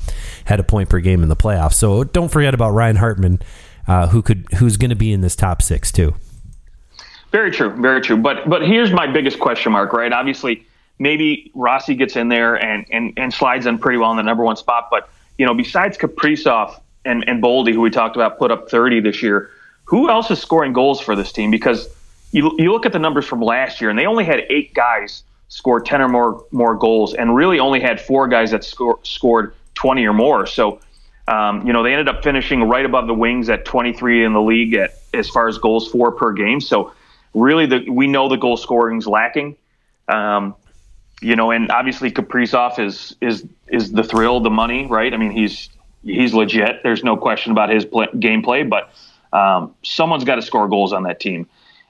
[0.45, 1.73] had a point per game in the playoffs.
[1.73, 3.41] So don't forget about Ryan Hartman,
[3.87, 6.13] uh, who could who's going to be in this top six too.
[7.31, 8.17] Very true, very true.
[8.17, 10.11] But but here's my biggest question mark, right?
[10.13, 10.65] Obviously,
[10.99, 14.43] maybe Rossi gets in there and and, and slides in pretty well in the number
[14.43, 14.89] one spot.
[14.91, 19.01] But you know, besides Kaprizov and and Boldy, who we talked about, put up 30
[19.01, 19.49] this year.
[19.85, 21.49] Who else is scoring goals for this team?
[21.49, 21.89] Because
[22.31, 25.23] you, you look at the numbers from last year, and they only had eight guys
[25.47, 29.55] score 10 or more more goals, and really only had four guys that score, scored
[29.75, 30.45] 20 or more.
[30.45, 30.79] So,
[31.27, 34.41] um, you know, they ended up finishing right above the wings at 23 in the
[34.41, 36.61] league at as far as goals for per game.
[36.61, 36.93] So,
[37.33, 39.57] really, the, we know the goal scoring is lacking.
[40.07, 40.55] Um,
[41.21, 45.13] you know, and obviously Kaprizov is is is the thrill, the money, right?
[45.13, 45.69] I mean, he's
[46.03, 46.81] he's legit.
[46.83, 48.93] There's no question about his play, gameplay, but
[49.31, 51.47] um, someone's got to score goals on that team.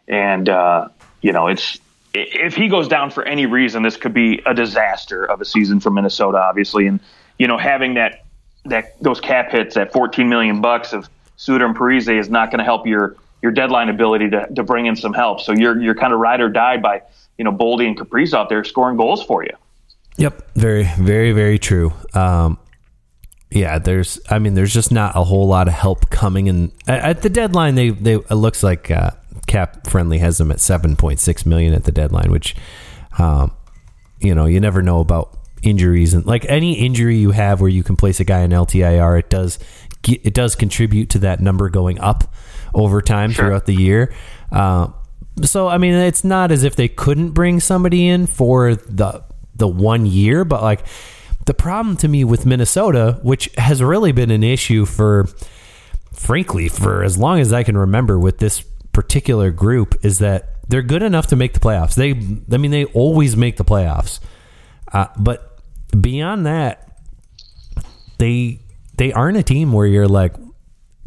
[0.08, 0.90] And, uh,
[1.22, 1.80] you know, it's
[2.14, 5.80] if he goes down for any reason, this could be a disaster of a season
[5.80, 6.88] for Minnesota, obviously.
[6.88, 7.00] And,
[7.38, 8.26] you know, having that,
[8.66, 12.60] that those cap hits at 14 million bucks of Suter and Parise is not going
[12.60, 15.40] to help your, your deadline ability to, to bring in some help.
[15.42, 17.04] So you're, you're kind of ride or die by,
[17.38, 19.56] you know, Boldy and Caprice out there scoring goals for you.
[20.18, 20.52] Yep.
[20.56, 21.94] Very, very, very true.
[22.14, 22.58] Um,
[23.52, 24.20] yeah, there's.
[24.30, 27.76] I mean, there's just not a whole lot of help coming in at the deadline.
[27.76, 29.12] They they it looks like uh,
[29.48, 32.56] Cap Friendly has them at seven point six million at the deadline, which,
[33.18, 33.52] um,
[34.20, 37.84] you know, you never know about injuries and like any injury you have where you
[37.84, 39.60] can place a guy in LTIR, it does
[40.08, 42.34] it does contribute to that number going up
[42.74, 43.46] over time sure.
[43.46, 44.14] throughout the year.
[44.52, 44.88] Uh,
[45.44, 49.24] so I mean, it's not as if they couldn't bring somebody in for the
[49.56, 50.86] the one year, but like
[51.46, 55.28] the problem to me with Minnesota, which has really been an issue for,
[56.14, 60.84] frankly, for as long as I can remember with this particular group, is that they're
[60.84, 61.96] good enough to make the playoffs.
[61.96, 62.12] They,
[62.54, 64.20] I mean, they always make the playoffs.
[64.92, 65.60] Uh, but
[66.00, 66.90] beyond that,
[68.18, 68.60] they
[68.98, 70.36] they aren't a team where you're like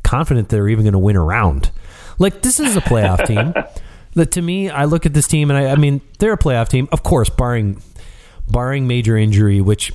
[0.03, 1.71] confident they're even going to win a round.
[2.19, 3.55] Like this is a playoff team.
[4.15, 6.69] That to me, I look at this team and I, I mean they're a playoff
[6.69, 7.83] team, of course, barring
[8.49, 9.93] barring major injury, which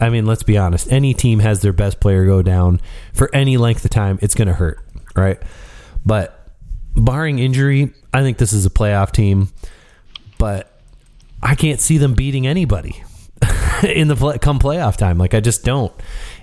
[0.00, 0.90] I mean, let's be honest.
[0.90, 2.80] Any team has their best player go down
[3.12, 4.18] for any length of time.
[4.22, 4.80] It's going to hurt,
[5.14, 5.40] right?
[6.04, 6.50] But
[6.94, 9.48] barring injury, I think this is a playoff team.
[10.38, 10.70] But
[11.42, 13.02] I can't see them beating anybody
[13.82, 15.18] in the play, come playoff time.
[15.18, 15.92] Like I just don't.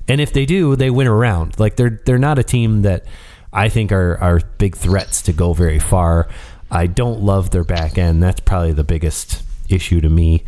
[0.07, 1.59] And if they do, they win around.
[1.59, 3.05] Like they're they're not a team that
[3.51, 6.27] I think are are big threats to go very far.
[6.71, 8.21] I don't love their back end.
[8.21, 10.43] That's probably the biggest issue to me.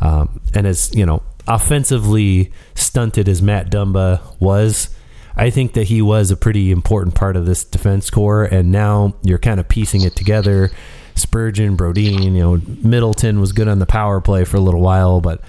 [0.00, 4.90] Um, and as you know, offensively stunted as Matt Dumba was,
[5.36, 8.44] I think that he was a pretty important part of this defense core.
[8.44, 10.70] And now you're kind of piecing it together.
[11.14, 15.20] Spurgeon, Brodin, you know, Middleton was good on the power play for a little while,
[15.20, 15.40] but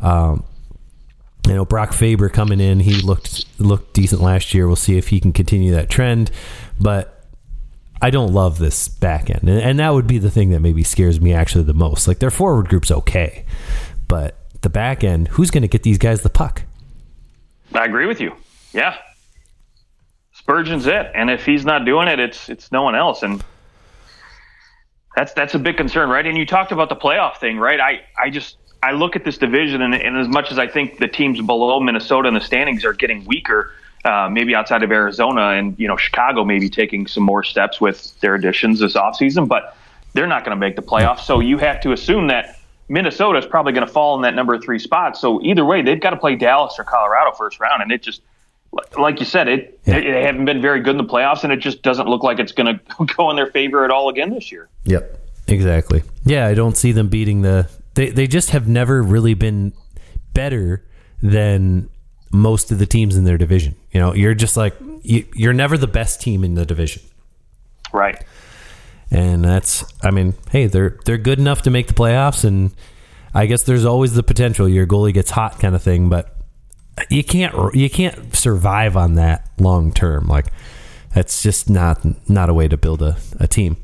[0.00, 0.44] um,
[1.46, 4.66] you know, Brock Faber coming in, he looked looked decent last year.
[4.66, 6.30] We'll see if he can continue that trend,
[6.80, 7.24] but
[8.00, 10.82] I don't love this back end, and, and that would be the thing that maybe
[10.82, 12.08] scares me actually the most.
[12.08, 13.44] Like their forward group's okay,
[14.08, 16.62] but the back end, who's going to get these guys the puck?
[17.74, 18.34] I agree with you.
[18.72, 18.96] Yeah.
[20.32, 21.10] Spurgeon's it.
[21.14, 23.22] And if he's not doing it, it's it's no one else.
[23.22, 23.44] And
[25.14, 26.24] that's that's a big concern, right?
[26.24, 27.80] And you talked about the playoff thing, right?
[27.80, 30.98] I, I just I look at this division and, and as much as I think
[30.98, 33.72] the teams below Minnesota in the standings are getting weaker,
[34.04, 38.18] uh, maybe outside of Arizona and you know Chicago maybe taking some more steps with
[38.20, 39.76] their additions this offseason, but
[40.14, 41.20] they're not going to make the playoffs.
[41.20, 42.59] So you have to assume that
[42.90, 45.16] Minnesota is probably going to fall in that number three spot.
[45.16, 48.20] So either way, they've got to play Dallas or Colorado first round, and it just
[48.98, 50.00] like you said, it yeah.
[50.00, 52.50] they haven't been very good in the playoffs, and it just doesn't look like it's
[52.50, 54.68] going to go in their favor at all again this year.
[54.84, 56.02] Yep, exactly.
[56.24, 57.70] Yeah, I don't see them beating the.
[57.94, 59.72] They they just have never really been
[60.34, 60.84] better
[61.22, 61.88] than
[62.32, 63.76] most of the teams in their division.
[63.92, 67.02] You know, you're just like you, you're never the best team in the division.
[67.92, 68.24] Right
[69.10, 72.72] and that's I mean, hey, they're they're good enough to make the playoffs, and
[73.34, 76.36] I guess there's always the potential your goalie gets hot kind of thing, but
[77.08, 80.26] you can't you can't survive on that long term.
[80.26, 80.46] Like
[81.14, 83.76] that's just not not a way to build a, a team.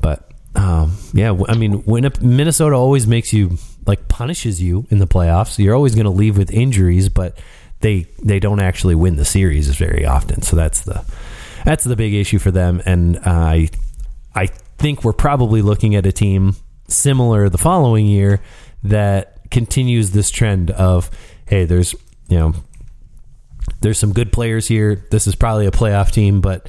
[0.00, 5.58] But um, yeah, I mean, Minnesota always makes you like punishes you in the playoffs,
[5.58, 7.38] you're always going to leave with injuries, but
[7.80, 10.42] they they don't actually win the series very often.
[10.42, 11.04] So that's the
[11.64, 13.68] that's the big issue for them, and uh, I
[14.34, 14.46] I
[14.78, 16.56] think we're probably looking at a team
[16.88, 18.40] similar the following year
[18.82, 21.10] that continues this trend of
[21.46, 21.94] hey, there's
[22.28, 22.54] you know
[23.80, 25.06] there's some good players here.
[25.10, 26.68] This is probably a playoff team, but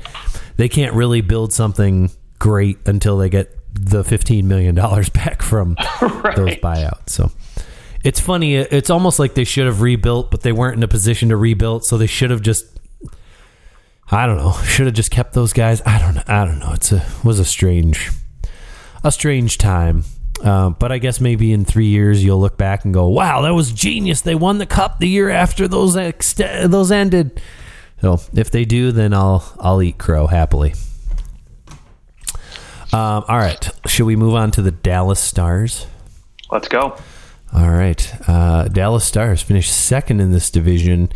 [0.58, 5.76] they can't really build something great until they get the fifteen million dollars back from
[6.02, 6.36] Right.
[6.36, 7.10] those buyouts.
[7.10, 7.32] So
[8.04, 8.56] it's funny.
[8.56, 11.86] It's almost like they should have rebuilt, but they weren't in a position to rebuild,
[11.86, 12.65] so they should have just.
[14.12, 14.52] I don't know.
[14.63, 15.82] Should have just kept those guys.
[15.86, 16.24] I don't know.
[16.28, 16.74] I don't know.
[16.74, 18.12] It's a was a strange,
[19.04, 20.04] a strange time.
[20.43, 23.54] Uh, but I guess maybe in three years you'll look back and go, "Wow, that
[23.54, 24.21] was genius!
[24.21, 27.39] They won the cup the year after those ex- those ended."
[28.02, 30.74] So if they do, then I'll I'll eat crow happily.
[32.93, 35.86] Um, all right, should we move on to the Dallas Stars?
[36.52, 36.97] Let's go.
[37.54, 38.13] All right.
[38.28, 41.10] Uh, Dallas Stars finished second in this division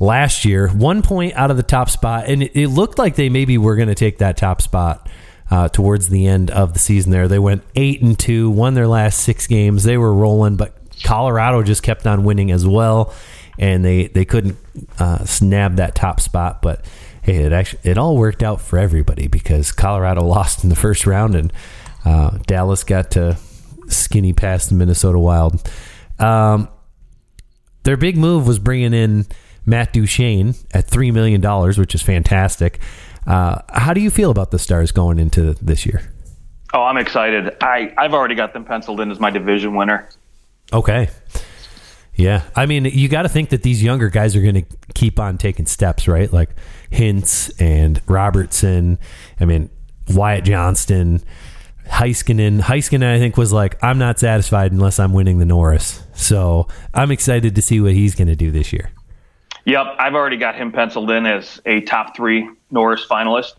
[0.00, 2.24] last year, one point out of the top spot.
[2.26, 5.08] And it, it looked like they maybe were going to take that top spot
[5.50, 7.28] uh, towards the end of the season there.
[7.28, 9.84] They went eight and two, won their last six games.
[9.84, 13.14] They were rolling, but Colorado just kept on winning as well.
[13.58, 14.56] And they, they couldn't
[14.98, 16.62] uh, snab that top spot.
[16.62, 16.84] But
[17.22, 21.06] hey, it actually it all worked out for everybody because Colorado lost in the first
[21.06, 21.52] round and
[22.04, 23.36] uh, Dallas got to
[23.88, 25.70] skinny past the Minnesota Wild.
[26.18, 26.68] Um,
[27.82, 29.26] their big move was bringing in
[29.66, 32.80] Matt Duchene at three million dollars, which is fantastic.
[33.26, 36.02] Uh, how do you feel about the Stars going into this year?
[36.72, 37.56] Oh, I'm excited.
[37.60, 40.08] I, I've already got them penciled in as my division winner.
[40.72, 41.08] Okay.
[42.14, 42.42] Yeah.
[42.54, 45.36] I mean, you got to think that these younger guys are going to keep on
[45.38, 46.32] taking steps, right?
[46.32, 46.50] Like
[46.90, 48.98] Hintz and Robertson.
[49.40, 49.70] I mean,
[50.08, 51.22] Wyatt Johnston,
[51.88, 52.60] Heiskanen.
[52.60, 56.02] Heiskanen, I think, was like, I'm not satisfied unless I'm winning the Norris.
[56.14, 58.90] So I'm excited to see what he's going to do this year.
[59.64, 63.54] Yep, I've already got him penciled in as a top three Norris finalist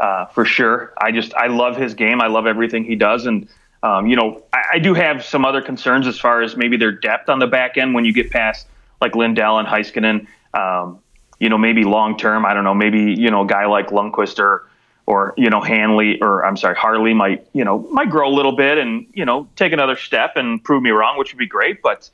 [0.00, 0.92] uh, for sure.
[1.00, 2.20] I just I love his game.
[2.20, 3.48] I love everything he does, and
[3.82, 6.92] um, you know I, I do have some other concerns as far as maybe their
[6.92, 8.66] depth on the back end when you get past
[9.00, 10.26] like Lindell and Heiskanen.
[10.54, 11.00] Um,
[11.38, 12.44] you know maybe long term.
[12.46, 12.74] I don't know.
[12.74, 14.66] Maybe you know a guy like Lundkvist or
[15.06, 18.56] or you know Hanley or I'm sorry Harley might you know might grow a little
[18.56, 21.82] bit and you know take another step and prove me wrong, which would be great.
[21.82, 22.08] But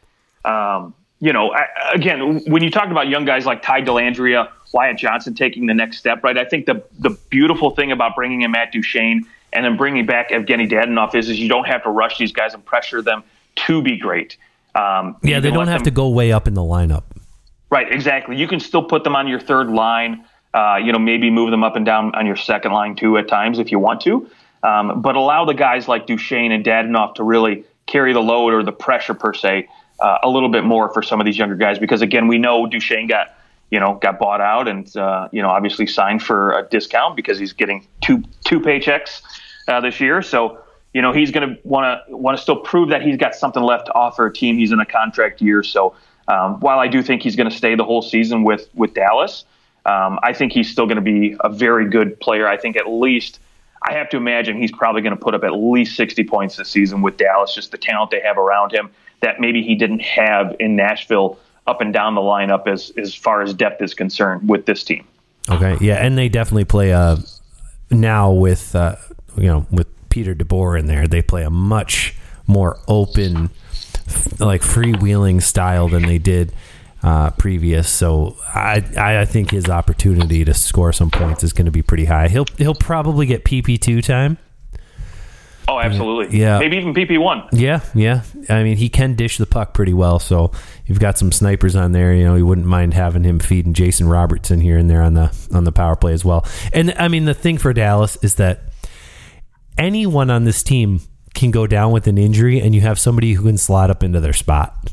[0.45, 4.99] um, you know, I, again, when you talk about young guys like Ty Dellandrea, Wyatt
[4.99, 6.37] Johnston taking the next step, right?
[6.37, 10.31] I think the the beautiful thing about bringing in Matt Duchene and then bringing back
[10.31, 13.23] Evgeny Dadonov is, is you don't have to rush these guys and pressure them
[13.67, 14.37] to be great.
[14.75, 17.05] Um, Yeah, they don't have them- to go way up in the lineup.
[17.71, 18.37] Right, exactly.
[18.37, 20.25] You can still put them on your third line.
[20.53, 23.29] Uh, you know, maybe move them up and down on your second line too at
[23.29, 24.29] times if you want to.
[24.63, 28.63] Um, but allow the guys like Duchene and Dadonov to really carry the load or
[28.63, 29.69] the pressure per se
[30.01, 32.67] uh, a little bit more for some of these younger guys because again we know
[32.67, 33.35] Duchene got
[33.71, 37.39] you know got bought out and uh, you know obviously signed for a discount because
[37.39, 39.23] he's getting two two paychecks
[39.69, 40.23] uh, this year.
[40.23, 40.59] So
[40.93, 43.63] you know he's going to want to want to still prove that he's got something
[43.63, 44.57] left to offer a team.
[44.57, 45.95] He's in a contract year, so
[46.29, 49.45] um, while I do think he's going to stay the whole season with with Dallas,
[49.87, 52.47] um, I think he's still going to be a very good player.
[52.47, 53.41] I think at least
[53.83, 56.69] I have to imagine he's probably going to put up at least 60 points this
[56.69, 60.55] season with Dallas, just the talent they have around him that maybe he didn't have
[60.61, 64.67] in Nashville up and down the lineup as as far as depth is concerned with
[64.67, 65.07] this team.
[65.49, 67.17] Okay, yeah, and they definitely play uh
[67.91, 68.97] now with uh,
[69.37, 71.07] you know with Peter DeBoer in there.
[71.07, 72.15] They play a much
[72.47, 73.51] more open,
[74.39, 76.53] like freewheeling style than they did
[77.03, 77.89] uh, previous.
[77.89, 82.07] So I I think his opportunity to score some points is going to be pretty
[82.07, 82.29] high.
[82.29, 84.39] He'll he'll probably get PP two time.
[85.69, 86.39] Oh, absolutely.
[86.39, 86.61] Yeah.
[86.61, 87.49] Maybe even PP one.
[87.53, 88.23] Yeah, yeah.
[88.49, 90.21] I mean, he can dish the puck pretty well.
[90.21, 90.53] So
[90.87, 92.15] you've got some snipers on there.
[92.15, 95.37] You know, you wouldn't mind having him feeding Jason Robertson here and there on the
[95.53, 96.47] on the power play as well.
[96.73, 98.73] And I mean, the thing for Dallas is that
[99.77, 101.01] anyone on this team
[101.35, 104.21] can go down with an injury, and you have somebody who can slot up into
[104.21, 104.93] their spot.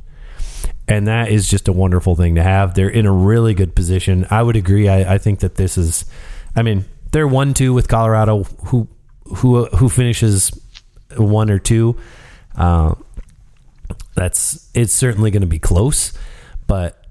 [0.88, 2.74] And that is just a wonderful thing to have.
[2.74, 4.28] They're in a really good position.
[4.30, 4.90] I would agree.
[4.90, 6.04] I, I think that this is.
[6.56, 8.90] I mean, they're one two with Colorado, who
[9.38, 10.52] who who finishes
[11.18, 11.98] one or two.
[12.56, 12.96] Uh,
[14.16, 16.14] that's it's certainly going to be close,
[16.68, 17.04] but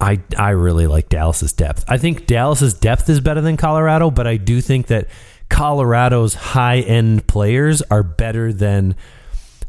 [0.00, 1.84] I I really like Dallas's depth.
[1.88, 5.08] I think Dallas's depth is better than Colorado, but I do think that
[5.48, 8.94] Colorado's high end players are better than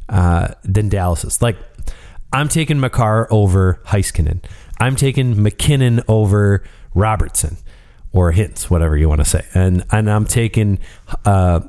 [0.10, 1.42] uh, than Dallas's.
[1.42, 1.58] Like
[2.32, 4.44] I'm taking Makar over Heiskanen.
[4.80, 6.64] I'm taking MacKinnon over
[6.94, 7.58] Robertson
[8.12, 10.80] or Hintz, whatever you want to say, and and I'm taking.
[11.26, 11.62] Uh,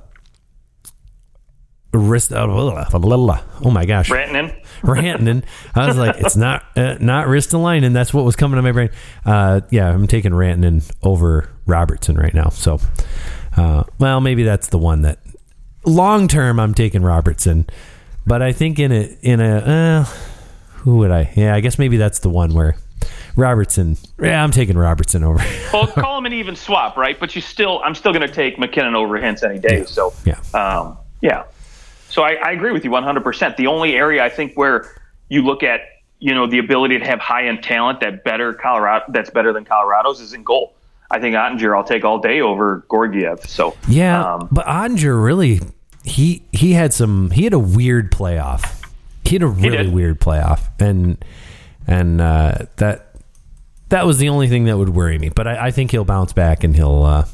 [1.93, 4.59] Rist, oh my gosh, Rantanen.
[4.83, 5.45] Rantanen.
[5.75, 7.93] I was like, it's not uh, not Ristolainen.
[7.93, 8.91] That's what was coming to my brain.
[9.27, 12.49] Uh, yeah, I'm taking Rantanen over Robertson right now.
[12.49, 12.81] So,
[13.57, 15.19] uh, well, maybe that's the one that
[15.85, 17.67] long term I'm taking Robertson,
[18.27, 20.05] but I think in a in a uh,
[20.77, 21.31] who would I?
[21.37, 22.75] Yeah, I guess maybe that's the one where
[23.37, 23.97] Robertson.
[24.21, 25.45] Yeah, I'm taking Robertson over.
[25.73, 27.19] well, call him an even swap, right?
[27.19, 29.85] But you still, I'm still going to take MacKinnon over Hintz any day.
[29.85, 30.39] So, Yeah.
[30.55, 31.45] um, yeah.
[32.13, 33.57] So I, I agree with you 100%.
[33.57, 34.87] The only area I think where
[35.31, 35.81] you look at,
[36.19, 39.65] you know, the ability to have high end talent that better Colorado that's better than
[39.65, 40.75] Colorado's is in goal.
[41.11, 43.49] I think Oettinger I'll take all day over Georgiev.
[43.49, 45.61] So Yeah, um, but Oettinger really
[46.05, 48.85] he he had some he had a weird playoff.
[49.25, 51.23] He had a really weird playoff, and
[51.87, 53.15] and uh, that
[53.89, 55.31] that was the only thing that would worry me.
[55.31, 57.27] But I, I think he'll bounce back and he'll uh,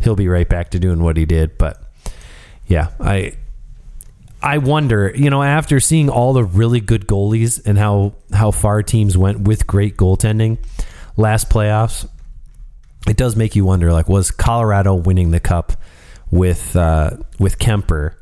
[0.00, 1.58] he'll be right back to doing what he did.
[1.58, 1.82] But
[2.66, 3.34] yeah, I
[4.44, 8.82] I wonder, you know, after seeing all the really good goalies and how how far
[8.82, 10.58] teams went with great goaltending
[11.16, 12.06] last playoffs,
[13.08, 15.72] it does make you wonder like was Colorado winning the cup
[16.30, 18.16] with uh, with Kuemper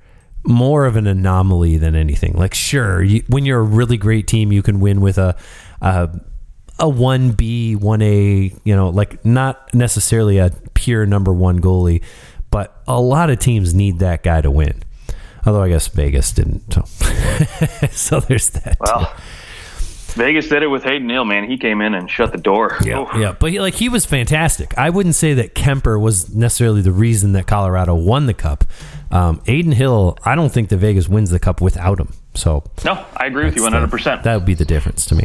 [0.47, 2.35] more of an anomaly than anything?
[2.35, 5.35] Like sure you, when you're a really great team you can win with a
[5.81, 6.09] a,
[6.79, 12.01] a 1B 1A you know like not necessarily a pure number 1 goalie
[12.53, 14.85] but a lot of teams need that guy to win
[15.47, 16.83] although I guess Vegas didn't so,
[17.91, 19.13] so there's that well,
[20.15, 21.49] Vegas did it with Adin Hill, man.
[21.49, 22.77] He came in and shut the door.
[22.85, 23.09] Yeah, Oof.
[23.17, 24.77] yeah, but he, like he was fantastic.
[24.77, 28.65] I wouldn't say that Kuemper was necessarily the reason that Colorado won the cup.
[29.11, 32.13] Um, Adin Hill, I don't think the Vegas wins the cup without him.
[32.35, 34.23] So No, I agree with you 100%.
[34.23, 35.25] that would be the difference to me.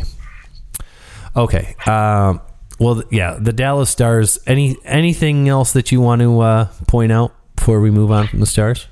[1.35, 1.75] Okay.
[1.85, 2.41] Um,
[2.79, 4.39] well, yeah, the Dallas Stars.
[4.47, 8.39] Any anything else that you want to uh, point out before we move on from
[8.39, 8.87] the Stars?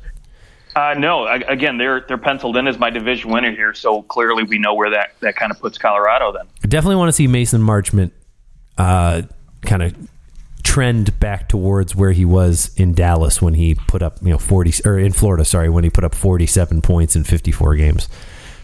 [0.76, 4.44] Uh, no, I, again, they're they're penciled in as my division winner here, so clearly
[4.44, 6.48] we know where that, that kind of puts Colorado then.
[6.64, 8.12] I definitely want to see Mason Marchment
[8.78, 9.22] uh,
[9.62, 9.96] kind of
[10.64, 14.82] trend back towards where he was in Dallas when he put up, you know, 40
[14.84, 18.10] or in Florida, sorry, when he put up 47 points in 54 games.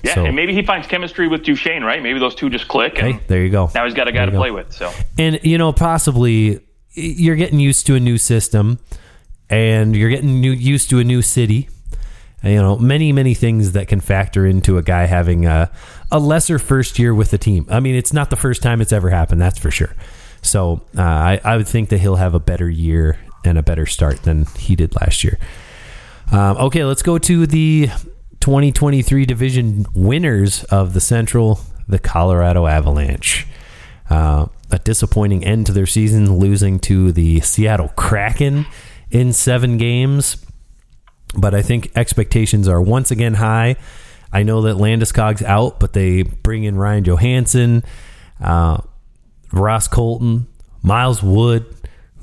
[0.04, 2.02] Yeah, So- and maybe he finds chemistry with Duchene, right?
[2.04, 3.70] Maybe those two just click, and Hey, there you go.
[3.74, 4.38] now he's got a guy to go.
[4.40, 4.74] play with.
[4.74, 6.60] So And you know, possibly
[6.94, 8.80] you're getting used to a new system
[9.50, 11.70] and you're getting new, used to a new city.
[12.44, 15.72] You know, many many things that can factor into a guy having a,
[16.12, 17.68] a lesser first year with the team.
[17.70, 19.96] I mean, it's not the first time it's ever happened, that's for sure.
[20.42, 23.86] So uh, I, I would think that he'll have a better year and a better
[23.86, 25.38] start than he did last year.
[26.32, 27.90] Um, okay, let's go to the
[28.40, 33.46] 2023 division winners of the Central, the Colorado Avalanche.
[34.10, 38.66] Uh, a disappointing end to their season, losing to the Seattle Kraken
[39.10, 40.44] in seven games.
[41.36, 43.78] But I think expectations are once again high.
[44.34, 47.84] I know that Landeskog's out, but they bring in Ryan Johansen,
[48.42, 48.82] uh,
[49.52, 50.48] Ross Colton,
[50.84, 51.66] Miles Wood,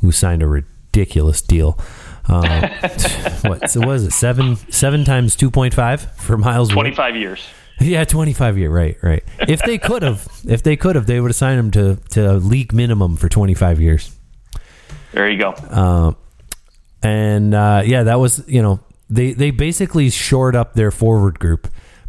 [0.00, 1.78] who signed a ridiculous deal.
[2.26, 2.42] Um,
[3.42, 7.46] what so was it seven seven times two point five for Miles 25 years.
[7.80, 9.22] Yeah, twenty five year, right, right.
[9.46, 12.32] If they could have, if they could have, they would have signed him to to
[12.34, 14.14] league minimum for twenty five years.
[15.12, 15.50] There you go.
[15.52, 16.12] Uh,
[17.02, 18.80] And uh, yeah, that was you know
[19.11, 21.68] they they basically shored up their forward group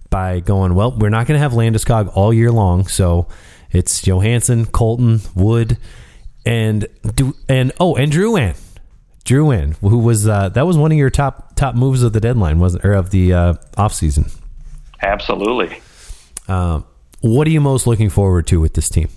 [0.10, 0.92] by going well.
[0.98, 3.28] We're not going to have Landeskog all year long, so
[3.72, 5.78] it's Johansen, Colton, Wood,
[6.46, 8.58] and Du- and oh, and Drouin,
[9.24, 12.60] Drouin, who was uh, that was one of your top top moves of the deadline,
[12.60, 14.26] wasn't or of the uh, off season.
[15.02, 15.82] Absolutely.
[16.48, 16.86] Um,
[17.22, 19.10] what are you most looking forward to with this team?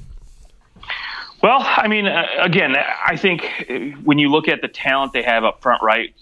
[1.43, 5.43] Well, I mean, uh, again, I think when you look at the talent they have
[5.43, 6.15] up front, right?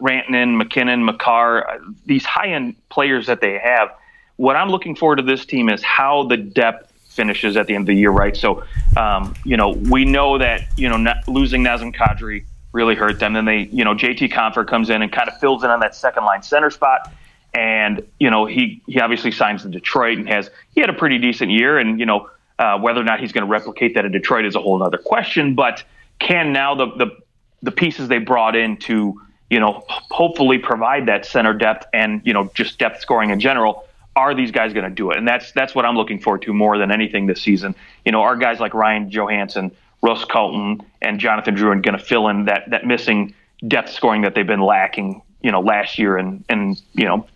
[0.00, 3.90] Rantanen, MacKinnon, Makar, uh, these high end players that they have.
[4.36, 7.82] What I'm looking forward to this team is how the depth finishes at the end
[7.82, 8.36] of the year, right?
[8.36, 8.62] So,
[8.96, 13.32] um, you know, we know that, you know, losing Nazem Kadri really hurt them.
[13.32, 15.96] Then they, you know, JT Compher comes in and kind of fills in on that
[15.96, 17.12] second line center spot.
[17.54, 21.18] And, you know, he, he obviously signs in Detroit and has, he had a pretty
[21.18, 21.78] decent year.
[21.78, 24.54] And, you know, uh, whether or not he's going to replicate that in Detroit is
[24.54, 25.56] a whole other question.
[25.56, 25.82] But
[26.20, 27.16] can now the, the,
[27.62, 29.20] the pieces they brought in to,
[29.50, 33.84] you know, hopefully provide that center depth and, you know, just depth scoring in general,
[34.14, 35.16] are these guys going to do it?
[35.16, 37.74] And that's that's what I'm looking forward to more than anything this season.
[38.04, 39.70] You know, are guys like Ryan Johansen,
[40.02, 43.34] Ross Colton, and Jonathan Drouin going to fill in that that missing
[43.66, 47.26] depth scoring that they've been lacking, you know, last year and and you know,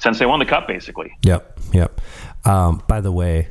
[0.00, 1.12] since they won the cup, basically.
[1.22, 2.00] Yep, yep.
[2.44, 3.48] Um, by the way,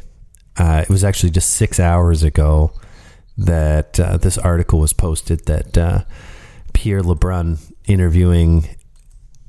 [0.57, 2.73] uh, it was actually just six hours ago
[3.37, 6.03] that uh, this article was posted that uh,
[6.73, 7.59] Pierre LeBrun
[7.93, 8.67] interviewing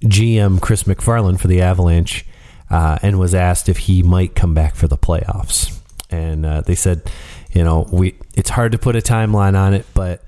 [0.04, 2.24] GM Chris MacFarland for the Avalanche
[2.70, 5.78] uh, and was asked if he might come back for the playoffs.
[6.10, 7.10] And uh, they said,
[7.52, 10.22] you know, we it's hard to put a timeline on it, but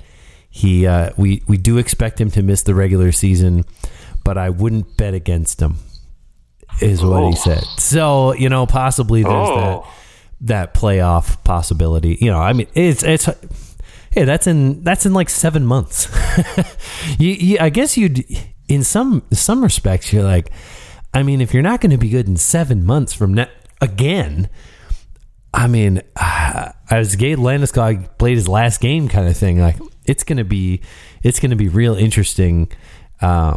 [0.51, 3.65] he uh, we we do expect him to miss the regular season,
[4.25, 5.77] but I wouldn't bet against him
[6.81, 7.31] is what Oh.
[7.31, 7.63] he said.
[7.79, 9.57] So you know, possibly there's Oh.
[9.57, 9.91] that
[10.41, 12.19] that playoff possibility.
[12.21, 13.29] You know, I mean, it's it's
[14.15, 16.09] hey, that's in that's in like seven months.
[17.19, 18.25] you, you, I guess you'd
[18.69, 20.51] in some some respects you're like,
[21.13, 23.51] I mean, if you're not going to be good in seven months from net
[23.81, 24.49] again,
[25.53, 30.25] I mean, uh, as Gabe Landeskog played his last game, kind of thing, like it's
[30.25, 30.81] going to be,
[31.23, 32.71] it's going to be real interesting
[33.21, 33.57] uh,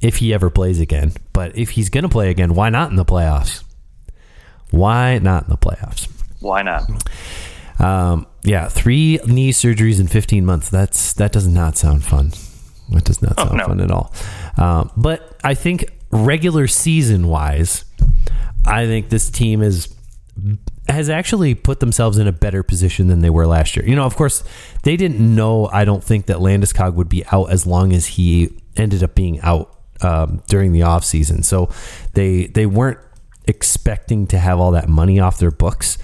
[0.00, 1.12] if he ever plays again.
[1.32, 3.64] But if he's going to play again, why not in the playoffs?
[4.70, 6.10] Why not in the playoffs?
[6.40, 6.90] Why not?
[7.78, 10.70] Um, yeah, three knee surgeries in 15 months.
[10.70, 12.32] That's that does not sound fun.
[12.90, 13.66] That does not sound oh, no.
[13.66, 14.14] fun at all.
[14.56, 17.84] Um, but I think regular season wise,
[18.66, 19.94] I think this team is
[20.88, 23.84] has actually put themselves in a better position than they were last year.
[23.86, 24.42] You know, of course,
[24.82, 25.66] they didn't know.
[25.66, 29.40] I don't think that Landeskog would be out as long as he ended up being
[29.40, 31.42] out um, during the off season.
[31.42, 31.68] So
[32.14, 32.98] they they weren't
[33.46, 35.98] expecting to have all that money off their books.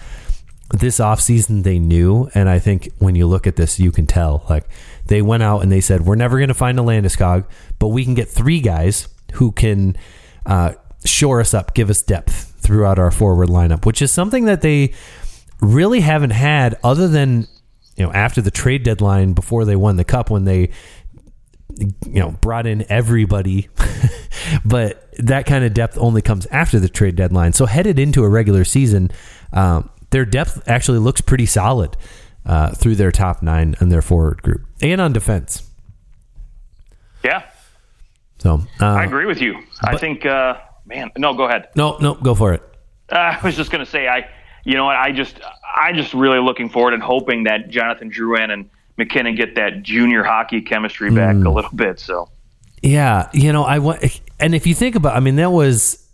[0.71, 4.07] This off season, they knew, and I think when you look at this, you can
[4.07, 4.45] tell.
[4.49, 4.65] Like
[5.07, 7.45] they went out and they said, "We're never going to find a Landeskog,
[7.79, 9.97] but we can get three guys who can
[10.47, 10.73] uh,
[11.05, 14.93] shore us up, give us depth throughout our forward lineup, which is something that they
[15.61, 17.47] really haven't had other than
[17.97, 20.71] you know after the trade deadline before they won the cup when they
[21.79, 23.69] you know brought in everybody
[24.65, 28.29] but that kind of depth only comes after the trade deadline so headed into a
[28.29, 29.11] regular season
[29.53, 31.97] um, their depth actually looks pretty solid
[32.47, 35.69] uh, through their top nine and their forward group and on defense
[37.25, 37.43] yeah
[38.45, 39.59] so uh, I agree with you.
[39.81, 41.69] But, I think, uh, man, no, go ahead.
[41.75, 42.63] No, no, go for it.
[43.11, 44.29] Uh, I was just going to say, I,
[44.65, 45.41] you know what, I just,
[45.75, 50.23] I just really looking forward and hoping that Jonathan Drouin and MacKinnon get that junior
[50.23, 51.47] hockey chemistry back mm.
[51.47, 51.99] a little bit.
[51.99, 52.29] So,
[52.83, 56.07] yeah, you know, I want, and if you think about, I mean, that was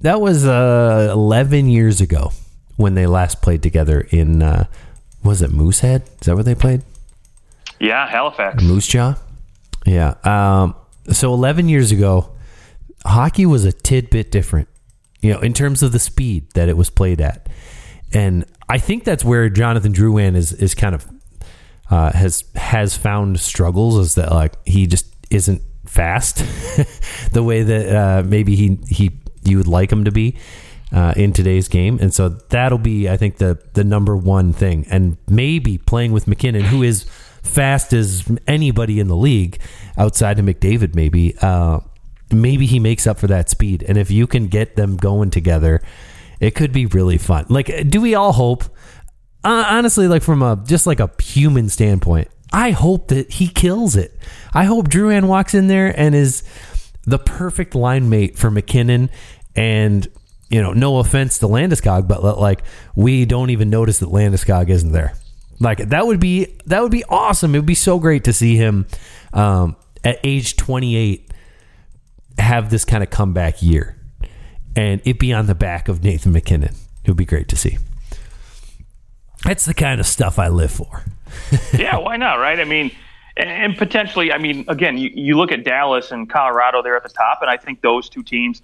[0.00, 2.30] that was uh, 11 years ago
[2.76, 4.66] when they last played together in, uh,
[5.22, 6.02] was it Moosehead?
[6.20, 6.82] Is that where they played?
[7.80, 8.62] Yeah, Halifax.
[8.62, 9.16] Moose Jaw.
[9.86, 10.14] Yeah.
[10.24, 10.74] Um,
[11.12, 12.30] so 11 years ago,
[13.04, 14.68] hockey was a tidbit different,
[15.20, 17.48] you know, in terms of the speed that it was played at.
[18.12, 21.06] And I think that's where Jonathan Drouin is is kind of
[21.90, 26.36] uh, has has found struggles is that like he just isn't fast
[27.32, 30.36] the way that uh, maybe he he you would like him to be
[30.94, 34.86] uh, in today's game, and so that'll be I think the the number one thing,
[34.88, 37.04] and maybe playing with MacKinnon, who is
[37.42, 39.58] fast as anybody in the league
[39.98, 41.36] outside of McDavid, maybe.
[41.40, 41.80] Uh,
[42.32, 43.84] maybe he makes up for that speed.
[43.86, 45.82] And if you can get them going together,
[46.40, 47.46] it could be really fun.
[47.48, 48.64] Like, do we all hope?
[49.44, 53.94] Uh, honestly, like from a just like a human standpoint, I hope that he kills
[53.94, 54.16] it.
[54.52, 56.42] I hope Drouin walks in there and is
[57.04, 59.10] the perfect line mate for MacKinnon
[59.54, 60.08] And
[60.54, 62.62] you know, no offense to Landeskog, but like
[62.94, 65.14] we don't even notice that Landeskog isn't there.
[65.58, 67.56] Like that would be that would be awesome.
[67.56, 68.86] It would be so great to see him
[69.32, 69.74] um,
[70.04, 71.32] at age 28
[72.38, 73.98] have this kind of comeback year,
[74.76, 76.76] and it be on the back of Nathan MacKinnon.
[77.02, 77.78] It would be great to see.
[79.42, 81.02] That's the kind of stuff I live for.
[81.72, 82.36] yeah, why not?
[82.36, 82.60] Right?
[82.60, 82.92] I mean,
[83.36, 87.02] and, and potentially, I mean, again, you, you look at Dallas and Colorado there at
[87.02, 88.62] the top, and I think those two teams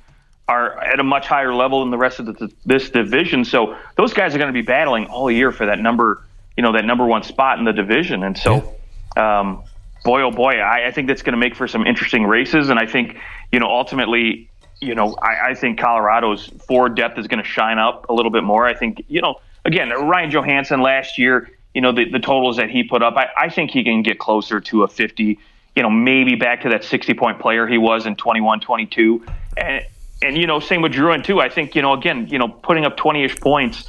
[0.50, 3.44] are at a much higher level than the rest of the, this division.
[3.44, 6.24] So those guys are going to be battling all year for that number
[6.60, 8.22] you know that number one spot in the division.
[8.22, 8.76] And so,
[9.16, 9.64] um,
[10.04, 12.68] boy oh boy, I, I think that's going to make for some interesting races.
[12.68, 13.16] And I think
[13.50, 17.78] you know ultimately, you know, I, I think Colorado's forward depth is going to shine
[17.78, 18.66] up a little bit more.
[18.66, 22.68] I think you know, again, Ryan Johansen last year, you know, the, the totals that
[22.68, 25.38] he put up, I, I think he can get closer to a 50.
[25.76, 29.24] You know, maybe back to that 60 point player he was in 21, 22.
[29.56, 29.86] And,
[30.22, 31.40] and you know, same with Drouin too.
[31.40, 33.84] I think you know, again, you know, putting up 20 ish points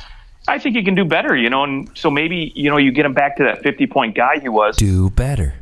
[0.48, 3.06] I think he can do better, you know, and so maybe you know you get
[3.06, 4.76] him back to that fifty point guy he was.
[4.76, 5.54] Do better.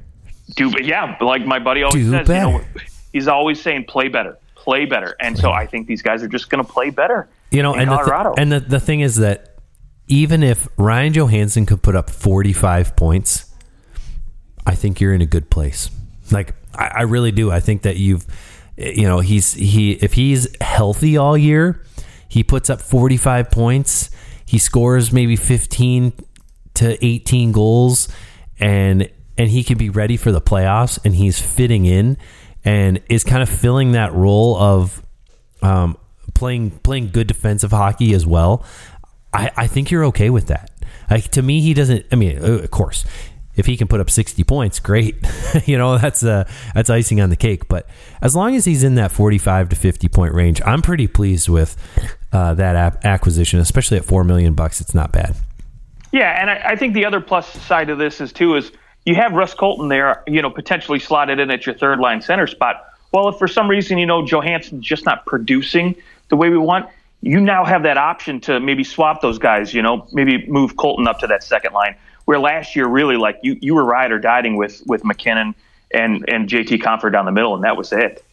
[0.55, 2.27] Do yeah, like my buddy always do says.
[2.27, 2.49] Better.
[2.49, 2.63] You know,
[3.11, 6.49] he's always saying play better, play better, and so I think these guys are just
[6.49, 7.27] going to play better.
[7.51, 8.29] You know, and Colorado.
[8.29, 9.57] The th- and the the thing is that
[10.07, 13.53] even if Ryan Johansen could put up forty five points,
[14.65, 15.89] I think you're in a good place.
[16.31, 17.51] Like I, I really do.
[17.51, 18.25] I think that you've,
[18.79, 21.83] you know, he's he if he's healthy all year,
[22.27, 24.09] he puts up forty five points
[24.49, 26.11] he scores maybe 15
[26.73, 28.07] to 18 goals
[28.59, 29.07] and
[29.37, 32.17] and he can be ready for the playoffs and he's fitting in
[32.65, 35.03] and is kind of filling that role of
[35.61, 35.95] um,
[36.33, 38.65] playing playing good defensive hockey as well.
[39.31, 40.71] I, I think you're okay with that.
[41.11, 42.07] Like to me, he doesn't.
[42.11, 43.05] I mean, of course,
[43.59, 45.15] if he can put up 60 points, great.
[45.65, 47.67] you know, that's uh, that's icing on the cake.
[47.67, 47.87] But
[48.21, 51.75] as long as he's in that 45 to 50 point range, I'm pretty pleased with
[52.31, 54.79] uh, that acquisition, especially at four million bucks.
[54.81, 55.35] It's not bad.
[56.11, 58.71] Yeah, and I, I, think the other plus side of this is too is
[59.05, 62.47] you have Ross Colton there, you know, potentially slotted in at your third line center
[62.47, 62.83] spot.
[63.11, 65.95] well, if for some reason you know Johansen's just not producing
[66.29, 66.89] the way we want,
[67.21, 69.73] you now have that option to maybe swap those guys.
[69.73, 71.95] You know, maybe move Colton up to that second line.
[72.29, 75.55] Where last year, really, like you, you were ride or dying with with MacKinnon
[75.91, 78.23] and and JT Compher down the middle, and that was it.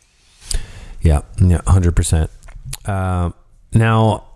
[1.00, 2.30] Yeah, yeah, hundred uh, percent.
[2.86, 4.26] Now,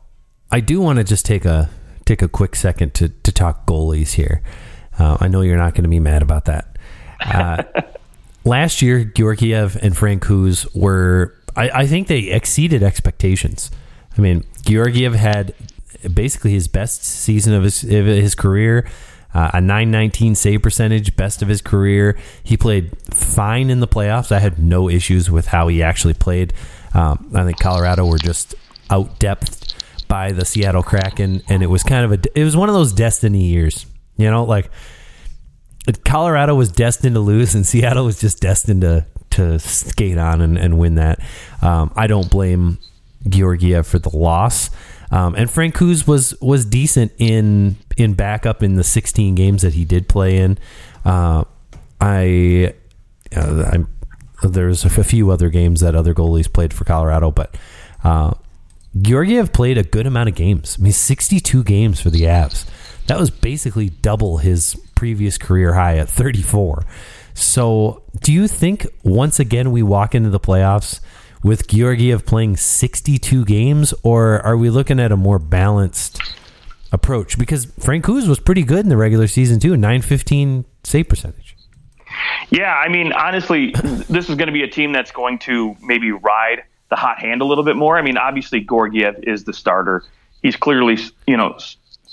[0.50, 1.68] I do want to just take a
[2.06, 4.40] take a quick second to to talk goalies here.
[4.98, 6.78] Uh, I know you're not going to be mad about that.
[7.20, 7.62] Uh,
[8.46, 13.70] last year, Georgiev and Francouz were, I, I think they exceeded expectations.
[14.16, 15.52] I mean, Georgiev had
[16.14, 18.88] basically his best season of his of his career.
[19.32, 22.18] Uh, a 919 save percentage, best of his career.
[22.42, 24.32] He played fine in the playoffs.
[24.32, 26.52] I had no issues with how he actually played.
[26.94, 28.54] Um, I think Colorado were just
[28.90, 29.74] out depth
[30.08, 32.92] by the Seattle Kraken, and it was kind of a it was one of those
[32.92, 33.86] destiny years.
[34.16, 34.70] You know, like
[36.04, 40.58] Colorado was destined to lose, and Seattle was just destined to to skate on and,
[40.58, 41.20] and win that.
[41.62, 42.78] Um, I don't blame
[43.28, 44.70] Georgiev for the loss.
[45.10, 49.84] Um, and Francouz was was decent in in backup in the 16 games that he
[49.84, 50.58] did play in.
[51.04, 51.44] Uh,
[52.00, 52.74] I,
[53.36, 57.56] uh, I there's a few other games that other goalies played for Colorado, but
[58.04, 58.32] uh,
[59.00, 60.76] Georgiev played a good amount of games.
[60.78, 62.66] I mean, 62 games for the Avs.
[63.06, 66.84] That was basically double his previous career high at 34.
[67.34, 71.00] So, do you think once again we walk into the playoffs
[71.42, 76.20] with Georgiev playing 62 games, or are we looking at a more balanced
[76.92, 77.38] approach?
[77.38, 81.56] Because Francouz was pretty good in the regular season too, 915 save percentage.
[82.50, 83.70] Yeah, I mean, honestly,
[84.08, 87.40] this is going to be a team that's going to maybe ride the hot hand
[87.40, 87.96] a little bit more.
[87.96, 90.04] I mean, obviously, Georgiev is the starter.
[90.42, 91.56] He's clearly, you know,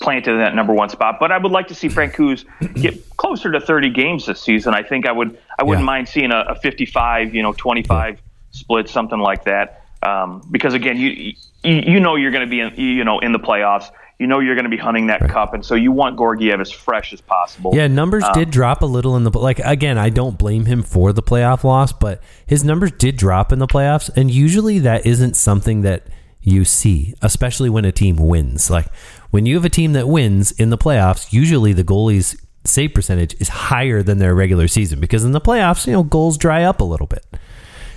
[0.00, 1.16] planted in that number one spot.
[1.18, 2.44] But I would like to see Francouz
[2.80, 4.74] get closer to 30 games this season.
[4.74, 5.38] I think I would.
[5.58, 5.86] I wouldn't yeah.
[5.86, 8.20] mind seeing a, a, 55, you know, 25
[8.58, 8.64] yeah.
[8.64, 9.84] split, something like that.
[10.02, 11.34] Um, because again, you,
[11.64, 13.90] you you know you're going to be in, you know in the playoffs.
[14.18, 15.30] You know you're going to be hunting that right.
[15.30, 17.70] cup, and so you want Georgiev as fresh as possible.
[17.74, 19.60] Yeah, numbers um, did drop a little in the like.
[19.60, 23.58] Again, I don't blame him for the playoff loss, but his numbers did drop in
[23.58, 26.06] the playoffs, and usually that isn't something that
[26.40, 28.70] you see, especially when a team wins.
[28.70, 28.86] Like
[29.30, 33.34] when you have a team that wins in the playoffs, usually the goalie's save percentage
[33.40, 36.80] is higher than their regular season because in the playoffs, you know, goals dry up
[36.80, 37.24] a little bit.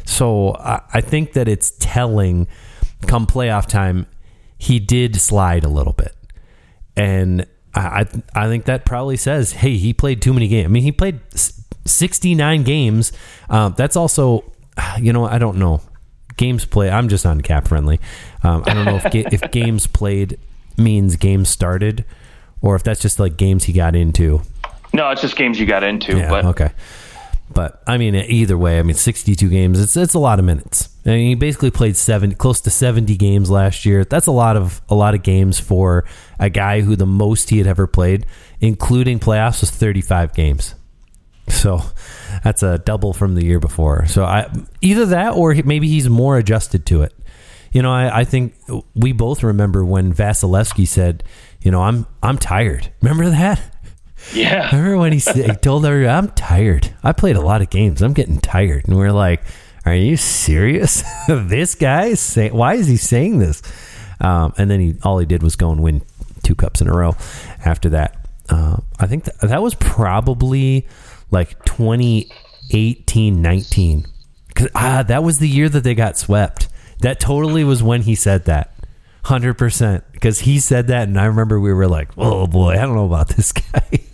[0.05, 2.47] So I, I think that it's telling
[3.07, 4.07] come playoff time,
[4.57, 6.15] he did slide a little bit.
[6.95, 10.65] And I, I think that probably says, hey, he played too many games.
[10.65, 11.19] I mean, he played
[11.85, 13.11] 69 games.
[13.49, 14.43] Uh, that's also,
[14.99, 15.81] you know, I don't know.
[16.37, 16.89] Games play.
[16.89, 17.99] I'm just on cap friendly.
[18.43, 20.39] Um, I don't know if ga- if games played
[20.77, 22.03] means games started,
[22.61, 24.41] or if that's just like games he got into.
[24.93, 26.17] No, it's just games you got into.
[26.17, 26.71] Yeah, but okay.
[27.53, 29.79] But I mean, either way, I mean, 62 games.
[29.79, 30.89] It's it's a lot of minutes.
[31.05, 34.05] I mean, he basically played seven, close to 70 games last year.
[34.05, 36.05] That's a lot of a lot of games for
[36.39, 38.25] a guy who the most he had ever played,
[38.59, 40.75] including playoffs, was 35 games.
[41.47, 41.81] So
[42.43, 44.05] that's a double from the year before.
[44.07, 44.49] So I
[44.81, 47.13] either that or maybe he's more adjusted to it.
[47.71, 48.53] You know, I, I think
[48.95, 51.23] we both remember when Vasilevskiy said,
[51.61, 53.70] "You know, I'm I'm tired." Remember that?
[54.33, 54.67] Yeah.
[54.75, 56.93] Remember when he, he told everyone, "I'm tired.
[57.03, 58.01] I played a lot of games.
[58.01, 59.41] I'm getting tired." And we're like,
[59.85, 61.03] "Are you serious?
[61.27, 62.53] this guy saying.
[62.53, 63.61] why is he saying this?"
[64.19, 66.01] Um, and then he all he did was go and win
[66.43, 67.15] two cups in a row.
[67.65, 70.87] After that, uh, I think th- that was probably
[71.31, 74.05] like 2018, 19.
[74.53, 76.67] Cause, ah, that was the year that they got swept.
[76.99, 78.70] That totally was when he said that.
[79.23, 82.95] 100% because he said that and I remember we were like, "Oh boy, I don't
[82.95, 83.99] know about this guy."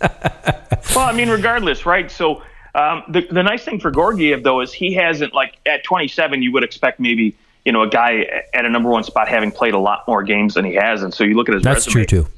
[0.94, 2.10] well, I mean, regardless, right?
[2.10, 2.42] So,
[2.74, 6.52] um, the the nice thing for Georgiev though is he hasn't like at 27 you
[6.52, 7.34] would expect maybe,
[7.64, 10.54] you know, a guy at a number 1 spot having played a lot more games
[10.54, 12.30] than he has and so you look at his That's resume, true too.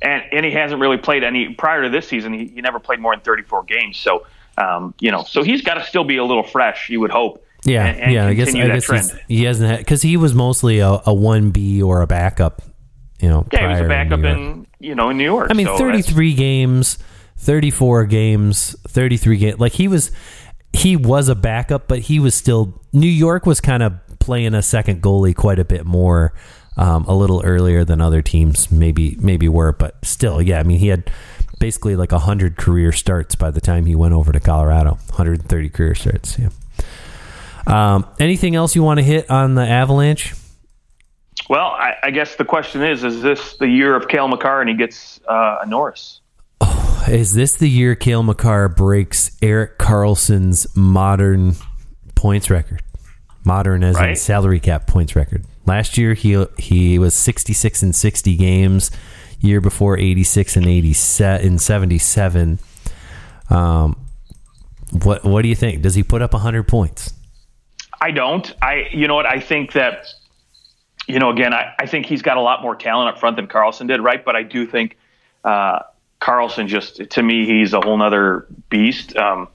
[0.00, 3.00] And and he hasn't really played any prior to this season, he, he never played
[3.00, 3.96] more than 34 games.
[3.96, 4.26] So,
[4.58, 7.44] um, you know, so he's got to still be a little fresh, you would hope.
[7.64, 8.26] Yeah, and, and yeah.
[8.26, 12.02] I guess I guess he hasn't had because he was mostly a one B or
[12.02, 12.62] a backup.
[13.20, 15.48] You know, yeah, he was a backup in, in, you know in New York.
[15.50, 16.98] I mean, so thirty three games,
[17.36, 19.60] thirty four games, thirty three games.
[19.60, 20.10] Like he was,
[20.72, 24.62] he was a backup, but he was still New York was kind of playing a
[24.62, 26.34] second goalie quite a bit more.
[26.74, 30.58] Um, a little earlier than other teams maybe maybe were, but still, yeah.
[30.58, 31.12] I mean, he had
[31.60, 34.92] basically like hundred career starts by the time he went over to Colorado.
[35.10, 36.38] 130 career starts.
[36.38, 36.48] Yeah.
[37.66, 40.34] Um, anything else you want to hit on the Avalanche?
[41.48, 44.70] Well, I, I, guess the question is: Is this the year of Cale Makar and
[44.70, 46.20] he gets uh, a Norris?
[46.60, 51.54] Oh, is this the year Cale Makar breaks Erik Karlsson's modern
[52.14, 52.82] points record?
[53.44, 55.44] Modern as in salary cap points record.
[55.66, 58.90] Last year he he was 66 and 60 games.
[59.40, 62.60] Year before 86 and 80 set in 77.
[63.50, 64.06] Um,
[65.02, 65.82] what what do you think?
[65.82, 67.12] Does he put up 100 points?
[68.02, 68.52] I don't.
[68.60, 70.08] I you know what I think that
[71.06, 73.46] you know again I, I think he's got a lot more talent up front than
[73.46, 74.24] Karlsson did, right?
[74.24, 74.96] But I do think
[75.44, 75.78] uh,
[76.20, 79.16] Karlsson just to me he's a whole nother beast.
[79.16, 79.46] Um,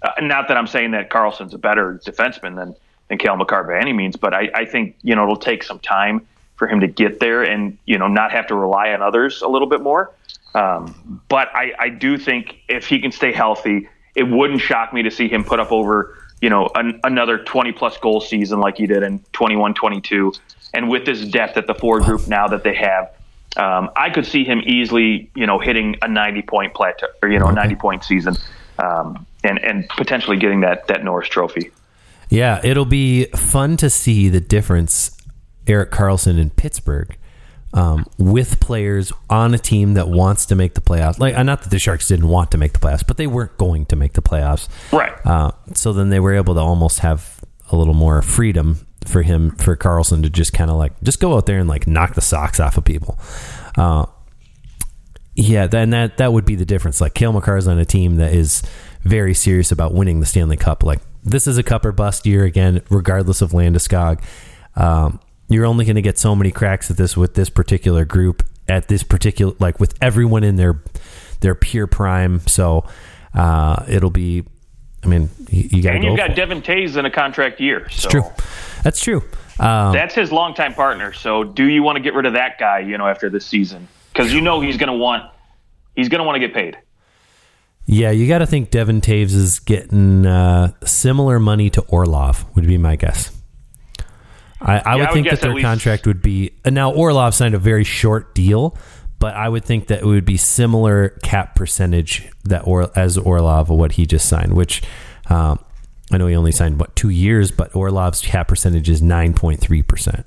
[0.00, 2.76] uh, not that I'm saying that Karlsson's a better defenseman than
[3.08, 5.80] than Cale Makar by any means, but I, I think you know it'll take some
[5.80, 6.24] time
[6.54, 9.48] for him to get there and you know not have to rely on others a
[9.48, 10.12] little bit more.
[10.54, 15.02] Um, but I, I do think if he can stay healthy, it wouldn't shock me
[15.02, 18.76] to see him put up over you know an, another 20 plus goal season like
[18.76, 20.32] he did in 21 22
[20.74, 23.12] and with this depth at the forward group now that they have
[23.56, 27.38] um, i could see him easily you know hitting a 90 point plateau or you
[27.38, 28.34] know a 90 point season
[28.78, 31.70] um, and and potentially getting that that norris trophy.
[32.28, 35.16] Yeah, it'll be fun to see the difference
[35.66, 37.16] Erik Karlsson in Pittsburgh
[37.74, 41.18] um, with players on a team that wants to make the playoffs.
[41.18, 43.56] Like, uh, not that the Sharks didn't want to make the playoffs, but they weren't
[43.58, 44.68] going to make the playoffs.
[44.92, 47.40] right Uh, so then they were able to almost have
[47.70, 51.36] a little more freedom for him, for Karlsson to just kind of like just go
[51.36, 53.18] out there and like knock the socks off of people.
[53.76, 54.06] Uh,
[55.34, 57.00] yeah, then that that would be the difference.
[57.00, 58.62] Like Cale Makar's on a team that is
[59.02, 60.82] very serious about winning the Stanley Cup.
[60.82, 64.22] Like this is a cup or bust year again, regardless of Landeskog.
[64.74, 68.42] Um, you're only going to get so many cracks at this with this particular group
[68.68, 70.82] at this particular like with everyone in their
[71.40, 72.40] their pure prime.
[72.46, 72.86] So
[73.34, 74.44] uh, it'll be.
[75.04, 76.08] I mean, you, you got and go.
[76.08, 78.24] you've got Devon Toews in a contract year so True,
[78.82, 79.22] that's true.
[79.60, 82.80] Um, that's his longtime partner so do you want to get rid of that guy
[82.80, 85.30] you know after this season because you know he's going to want
[85.94, 86.78] he's going to want to get paid
[87.86, 92.44] Yeah, you got to think Devon Toews is getting uh, similar money to Orlov.
[92.56, 93.37] Would be my guess.
[94.60, 96.52] I, I I would would think guess that their least- contract would be.
[96.64, 98.76] And now Orlov signed a very short deal,
[99.18, 103.68] but I would think that it would be similar cap percentage that or as Orlov
[103.70, 104.54] what he just signed.
[104.54, 104.82] Which
[105.30, 105.58] um,
[106.10, 109.60] I know he only signed what two years, but Orlov's cap percentage is nine point
[109.60, 110.26] three percent.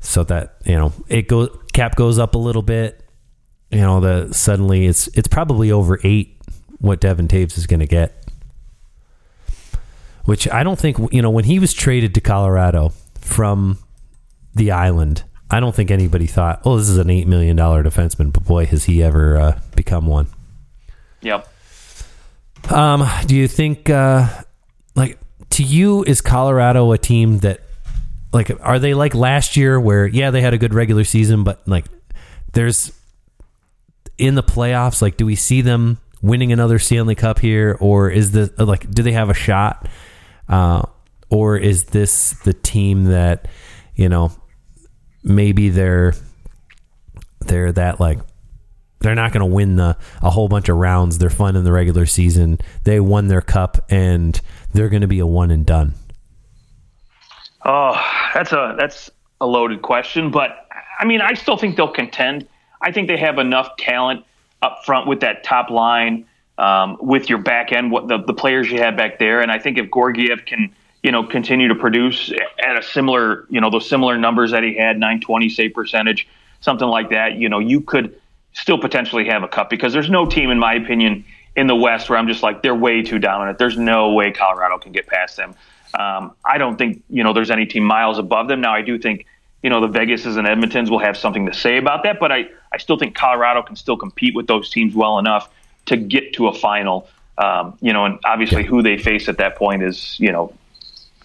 [0.00, 3.00] So that you know it goes cap goes up a little bit
[3.70, 6.36] you know the suddenly it's it's probably over eight
[6.78, 8.12] what Devon Toews is going to get
[10.24, 12.92] which I don't think you know when he was traded to Colorado
[13.24, 13.78] from
[14.54, 15.24] the island.
[15.50, 18.66] I don't think anybody thought oh this is an eight million dollar defenseman but boy
[18.66, 20.28] has he ever uh, become one.
[21.22, 21.48] Yep.
[22.70, 24.28] Um do you think uh
[24.94, 25.18] like
[25.50, 27.60] to you is Colorado a team that
[28.32, 31.66] like are they like last year where yeah they had a good regular season but
[31.66, 31.86] like
[32.52, 32.92] there's
[34.18, 38.32] in the playoffs like do we see them winning another Stanley Cup here or is
[38.32, 39.88] the like do they have a shot?
[40.48, 40.82] Uh
[41.34, 43.48] or is this the team that
[43.94, 44.30] you know
[45.22, 46.14] maybe they're
[47.40, 48.18] they're that like
[49.00, 51.18] they're not going to win the a whole bunch of rounds.
[51.18, 52.58] They're fun in the regular season.
[52.84, 54.40] They won their cup and
[54.72, 55.94] they're going to be a one and done.
[57.66, 58.00] Oh,
[58.32, 59.10] that's a that's
[59.40, 60.68] a loaded question, but
[60.98, 62.46] I mean, I still think they'll contend.
[62.80, 64.24] I think they have enough talent
[64.62, 66.26] up front with that top line,
[66.58, 69.58] um, with your back end, what the, the players you have back there, and I
[69.58, 70.74] think if Georgiev can,
[71.04, 72.32] you know, continue to produce
[72.66, 76.26] at a similar, you know, those similar numbers that he had, 920 save percentage,
[76.62, 78.18] something like that, you know, you could
[78.54, 81.22] still potentially have a cup because there's no team, in my opinion,
[81.56, 83.58] in the West where I'm just like they're way too dominant.
[83.58, 85.54] There's no way Colorado can get past them.
[85.92, 88.62] Um, I don't think you know there's any team miles above them.
[88.62, 89.26] Now I do think
[89.62, 92.48] you know the Vegases and Edmontons will have something to say about that, but I
[92.72, 95.48] I still think Colorado can still compete with those teams well enough
[95.86, 97.08] to get to a final.
[97.36, 100.52] Um, you know, and obviously who they face at that point is you know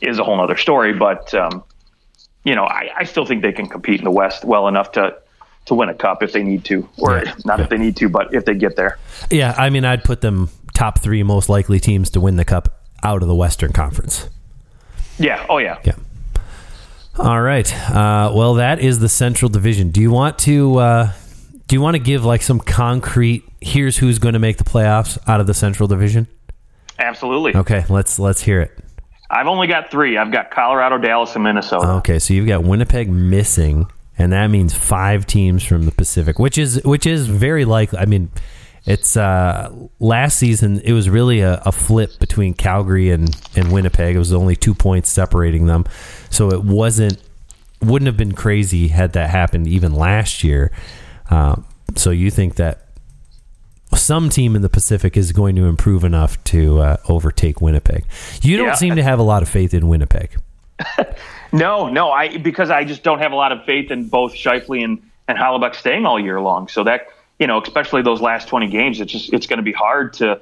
[0.01, 0.93] is a whole other story.
[0.93, 1.63] But um,
[2.43, 5.15] you know, I, I still think they can compete in the West well enough to
[5.65, 7.33] to win a cup if they need to, or Yeah.
[7.45, 8.97] not if they need to, but if they get there.
[9.29, 12.81] yeah i mean i'd put them top 3 most likely teams to win the cup
[13.03, 14.27] out of the western conference
[15.19, 15.45] Yeah.
[15.49, 15.77] Oh yeah.
[15.83, 15.95] Yeah.
[17.17, 17.71] All right.
[17.91, 19.89] Uh, well, that is the Central Division.
[19.91, 21.11] Do you want to uh,
[21.67, 23.43] do you want to give like some concrete?
[23.61, 26.27] Here's who's going to make the playoffs out of the Central Division.
[26.97, 27.55] Absolutely.
[27.55, 28.71] Okay, let's let's hear it.
[29.29, 30.17] I've only got three.
[30.17, 31.87] I've got Colorado, Dallas, and Minnesota.
[31.97, 33.85] Okay, so you've got Winnipeg missing,
[34.17, 37.99] and that means five teams from the Pacific, which is which is very likely.
[37.99, 38.31] I mean,
[38.85, 44.15] it's uh, last season it was really a, a flip between Calgary and and Winnipeg.
[44.15, 45.85] It was only two points separating them,
[46.31, 47.21] so it wasn't
[47.81, 50.71] wouldn't have been crazy had that happened even last year.
[51.29, 51.55] Uh,
[51.95, 52.88] so you think that
[53.95, 58.05] some team in the Pacific is going to improve enough to uh, overtake Winnipeg?
[58.41, 58.73] You don't Yeah.
[58.75, 60.37] seem to have a lot of faith in Winnipeg.
[61.51, 64.83] no, no, I because I just don't have a lot of faith in both Scheifele
[64.83, 66.67] and and Hellebuyck staying all year long.
[66.67, 67.07] So that
[67.39, 70.39] you know, especially those last 20 games, it's just it's going to be hard to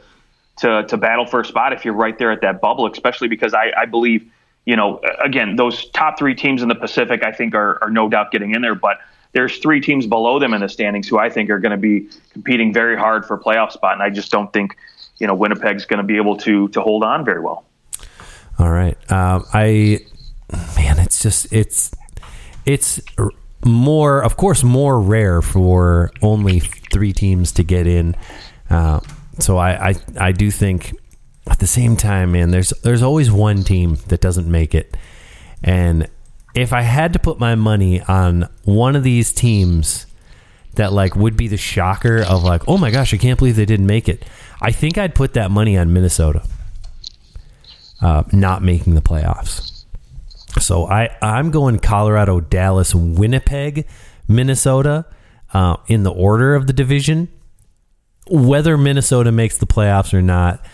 [0.57, 3.53] to to battle for a spot if you're right there at that bubble, especially because
[3.53, 4.29] I, I believe,
[4.65, 8.09] you know, again, those top three teams in the Pacific, I think are, are no
[8.09, 8.97] doubt getting in there, but
[9.33, 12.09] there's three teams below them in the standings who I think are going to be
[12.31, 14.75] competing very hard for a playoff spot, and I just don't think,
[15.19, 17.65] you know, Winnipeg's going to be able to to hold on very well.
[18.59, 19.99] All right, um, I
[20.75, 21.91] man, it's just it's
[22.65, 23.01] it's
[23.63, 28.15] more, of course, more rare for only three teams to get in.
[28.69, 28.99] Uh,
[29.39, 30.95] so I, I I do think
[31.49, 34.97] at the same time, man, there's there's always one team that doesn't make it,
[35.63, 36.07] and
[36.57, 40.05] if I had to put my money on one of these teams
[40.75, 43.65] that like would be the shocker of like, oh my gosh, I can't believe they
[43.65, 44.25] didn't make it.
[44.61, 46.43] I think I'd put that money on Minnesota
[48.01, 49.83] uh, not making the playoffs.
[50.59, 53.87] So I I'm going Colorado, Dallas, Winnipeg,
[54.27, 55.05] Minnesota
[55.53, 57.29] uh, in the order of the division
[58.29, 60.65] whether Minnesota makes the playoffs or not,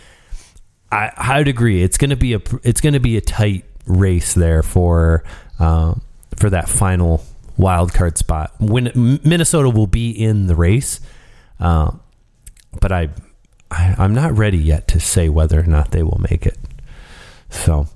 [0.92, 1.84] I I'd agree.
[1.84, 5.24] It's to be a it's going to be a tight race there for
[5.60, 5.96] uh,
[6.38, 7.24] for that final
[7.58, 8.54] wild card spot.
[8.60, 11.00] When Minnesota will be in the race,
[11.60, 11.92] uh,
[12.80, 13.10] but I,
[13.72, 16.58] I am not ready yet to say whether or not they will make it.
[17.50, 17.88] So,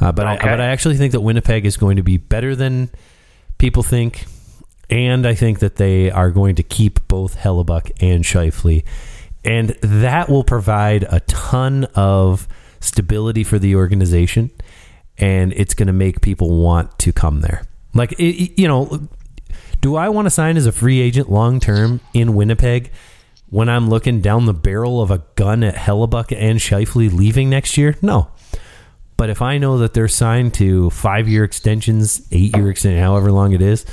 [0.00, 0.48] uh, but okay.
[0.48, 2.90] I but I actually think that Winnipeg is going to be better than
[3.58, 4.26] people think.
[4.90, 8.84] And I think that they are going to keep both Hellebuyck and Scheifele.
[9.44, 12.46] And that will provide a ton of
[12.80, 14.50] stability for the organization.
[15.18, 17.62] And it's going to make people want to come there.
[17.94, 19.08] Like, it, you know,
[19.80, 22.90] do I want to sign as a free agent long term in Winnipeg
[23.50, 27.76] when I'm looking down the barrel of a gun at Hellebuyck and Scheifele leaving next
[27.76, 27.96] year?
[28.02, 28.28] No.
[29.16, 33.30] But if I know that they're signed to five year extensions, eight year extension, however
[33.30, 33.86] long it is,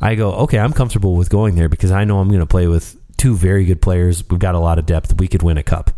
[0.00, 2.66] I go, okay, I'm comfortable with going there because I know I'm going to play
[2.66, 4.28] with two very good players.
[4.28, 5.18] We've got a lot of depth.
[5.20, 5.90] We could win a cup.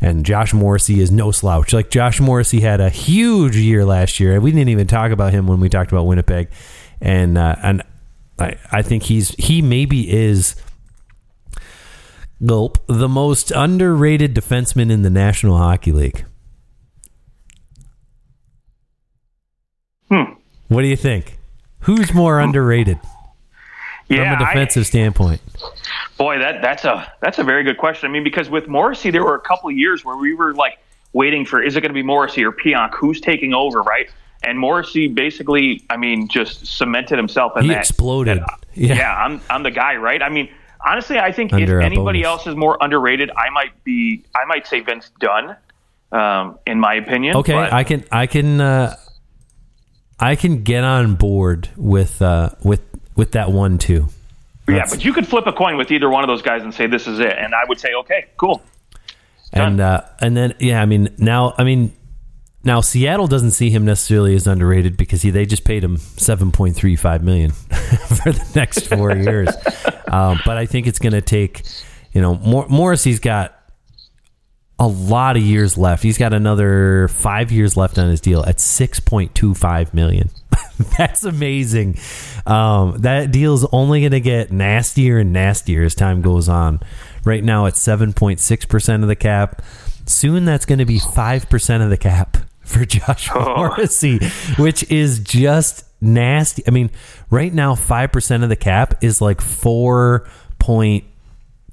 [0.00, 1.72] And Josh Morrissey is no slouch.
[1.72, 5.32] Like Josh Morrissey had a huge year last year, and we didn't even talk about
[5.32, 6.48] him when we talked about Winnipeg.
[7.00, 7.82] And uh, and
[8.38, 10.54] I, I think he's he maybe is
[12.44, 16.24] gulp the most underrated defenseman in the National Hockey League.
[20.10, 20.34] Hmm.
[20.68, 21.38] What do you think?
[21.80, 22.98] Who's more underrated?
[24.08, 25.40] yeah, from a defensive I, standpoint?
[26.18, 28.10] Boy, that that's a that's a very good question.
[28.10, 30.78] I mean, because with Morrissey, there were a couple of years where we were like
[31.12, 32.94] waiting for is it going to be Morrissey or Pionk?
[32.94, 34.10] Who's taking over, right?
[34.42, 37.78] And Morrissey basically, I mean, just cemented himself in he that.
[37.78, 38.38] exploded.
[38.38, 38.94] That, yeah.
[38.94, 40.20] yeah, I'm I'm the guy, right?
[40.20, 40.48] I mean,
[40.84, 42.40] honestly, I think Under if anybody bonus.
[42.40, 45.56] else is more underrated, I might be I might say Vince Dunn,
[46.10, 47.36] um, in my opinion.
[47.36, 48.96] Okay, but, I can I can uh,
[50.18, 52.82] I can get on board with uh, with
[53.14, 54.08] with that one too.
[54.68, 56.86] Yeah, but you could flip a coin with either one of those guys and say
[56.86, 58.62] this is it, and I would say okay, cool.
[59.52, 61.92] And uh, and then yeah, I mean now I mean
[62.64, 66.52] now Seattle doesn't see him necessarily as underrated because he they just paid him seven
[66.52, 69.48] point three five million for the next four years.
[70.12, 71.62] Um, but I think it's going to take
[72.12, 73.54] you know Mor- Morrissey's got
[74.78, 76.02] a lot of years left.
[76.02, 80.30] He's got another five years left on his deal at six point two five million.
[80.98, 81.98] That's amazing.
[82.46, 86.80] Um, that deal is only going to get nastier and nastier as time goes on.
[87.24, 89.62] Right now, it's seven point six percent of the cap.
[90.06, 93.56] Soon, that's going to be five percent of the cap for Josh Oh.
[93.56, 94.18] Morrissey,
[94.56, 96.62] which is just nasty.
[96.66, 96.90] I mean,
[97.30, 101.04] right now, five percent of the cap is like four point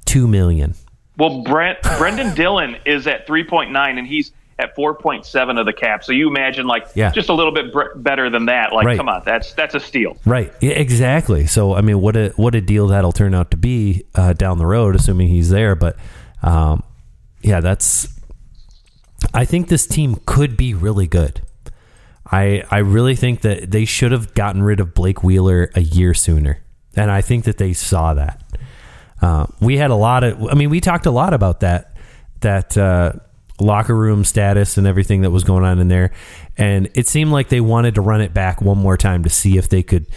[0.05, 0.73] two million.
[1.17, 6.03] Well, Brent Brendan Dillon is at 3.9 and he's at 4.7 of the cap.
[6.03, 7.11] So you imagine like Yeah.
[7.11, 8.71] just a little bit br- better than that.
[8.71, 8.97] Like, Right.
[8.97, 10.17] come on, that's that's a steal.
[10.25, 10.53] Right.
[10.61, 11.45] Yeah, exactly.
[11.45, 14.57] So I mean, what a what a deal that'll turn out to be uh, down
[14.57, 15.75] the road, assuming he's there.
[15.75, 15.97] But
[16.43, 16.83] um,
[17.41, 18.07] yeah, that's.
[19.33, 21.41] I think this team could be really good.
[22.31, 26.13] I I really think that they should have gotten rid of Blake Wheeler a year
[26.13, 26.59] sooner,
[26.95, 28.41] and I think that they saw that.
[29.21, 30.41] Uh, we had a lot of.
[30.49, 31.95] I mean, we talked a lot about that
[32.41, 33.13] that uh,
[33.59, 36.11] locker room status and everything that was going on in there,
[36.57, 39.57] and it seemed like they wanted to run it back one more time to see
[39.57, 40.07] if they could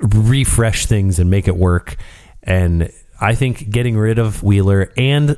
[0.00, 1.96] refresh things and make it work.
[2.42, 5.36] And I think getting rid of Wheeler and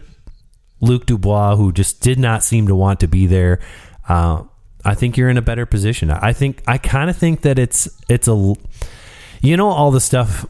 [0.80, 3.60] Luke Dubois, who just did not seem to want to be there,
[4.08, 4.44] uh,
[4.84, 6.10] I think you're in a better position.
[6.10, 8.54] I think I kind of think that it's it's a,
[9.42, 10.46] you know, all the stuff.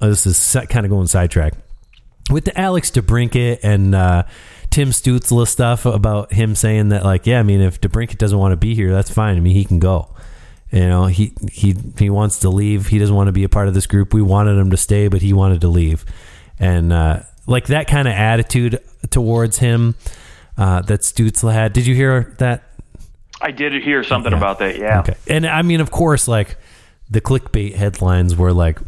[0.00, 1.54] oh, This is kind of going sidetrack
[2.30, 4.24] with the Alex DeBrincat and uh,
[4.74, 8.50] Tim Stützle stuff about him saying that like, yeah, I mean, if DeBrincat doesn't want
[8.50, 9.36] to be here, that's fine.
[9.36, 10.08] I mean, he can go.
[10.72, 12.88] You know, he he he wants to leave.
[12.88, 14.12] He doesn't want to be a part of this group.
[14.12, 16.04] We wanted him to stay, but he wanted to leave,
[16.58, 19.94] and uh, like that kind of attitude towards him
[20.58, 21.72] uh, that Stutzla had.
[21.72, 22.64] Did you hear that?
[23.40, 24.38] I did hear something yeah.
[24.38, 24.76] about that.
[24.76, 25.00] Yeah.
[25.02, 25.14] Okay.
[25.28, 26.56] And I mean, of course, like
[27.08, 28.80] the clickbait headlines were like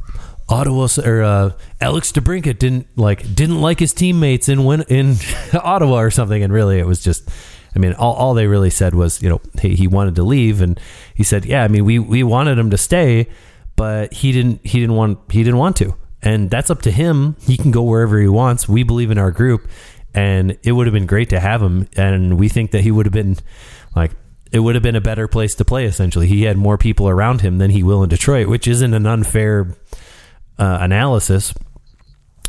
[0.49, 5.17] Ottawa or uh, Alex DeBrincat didn't like didn't like his teammates in win, in
[5.53, 7.29] Ottawa or something, and really it was just.
[7.75, 10.63] I mean, all, all they really said was, you know, he, he wanted to leave,
[10.63, 10.81] and
[11.15, 13.29] he said, yeah, I mean, we, we wanted him to stay,
[13.77, 17.37] but he didn't he didn't want he didn't want to, and that's up to him.
[17.43, 18.67] He can go wherever he wants.
[18.67, 19.69] We believe in our group,
[20.15, 23.05] and it would have been great to have him, and we think that he would
[23.05, 23.37] have been
[23.95, 24.13] like
[24.53, 25.85] it would have been a better place to play.
[25.85, 29.05] Essentially, he had more people around him than he will in Detroit, which isn't an
[29.05, 29.77] unfair
[30.59, 31.55] uh, analysis.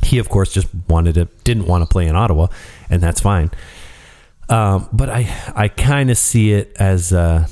[0.04, 2.48] He, of course, just wanted to didn't want to play in Ottawa,
[2.90, 3.52] and that's fine.
[4.50, 7.48] Um, but I I kind of see it as uh,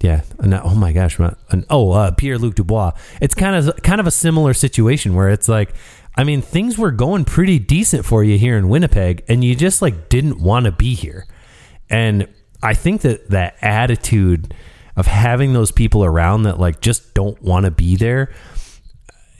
[0.00, 0.22] yeah.
[0.64, 2.92] oh my gosh, an, oh uh, Pierre Luc Dubois.
[3.20, 5.74] It's kind of kind of a similar situation where it's like.
[6.14, 9.80] I mean, things were going pretty decent for you here in Winnipeg, and you just
[9.80, 11.26] like didn't want to be here.
[11.88, 12.28] And
[12.62, 14.54] I think that that attitude
[14.94, 18.30] of having those people around that like just don't want to be there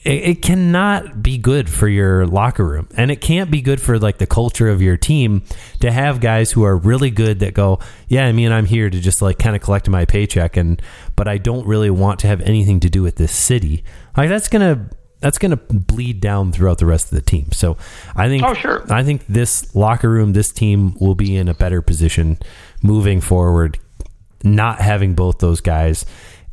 [0.05, 2.89] it, it, cannot be good for your locker room.
[2.97, 5.43] And it can't be good for like the culture of your team
[5.81, 7.79] to have guys who are really good that go
[8.09, 10.81] yeah i mean i'm here to just like kind of collect my paycheck and
[11.17, 13.85] but i don't really want to have anything to do with this city.
[14.17, 14.89] Like that's gonna
[15.21, 17.53] that's gonna bleed down throughout the rest of the team.
[17.53, 17.77] So
[18.17, 18.85] i think oh sure.
[18.91, 22.39] I think this locker room this team will be in a better position
[22.83, 23.79] moving forward
[24.45, 26.05] not having both those guys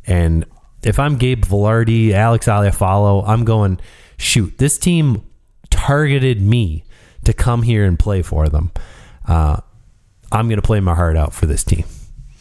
[0.06, 0.44] and
[0.82, 3.78] if I'm Gabe Vilardi, Alex Iafallo, I'm going,
[4.16, 5.22] shoot, this team
[5.68, 6.84] targeted me
[7.24, 8.70] to come here and play for them.
[9.26, 9.60] Uh,
[10.32, 11.84] I'm going to play my heart out for this team.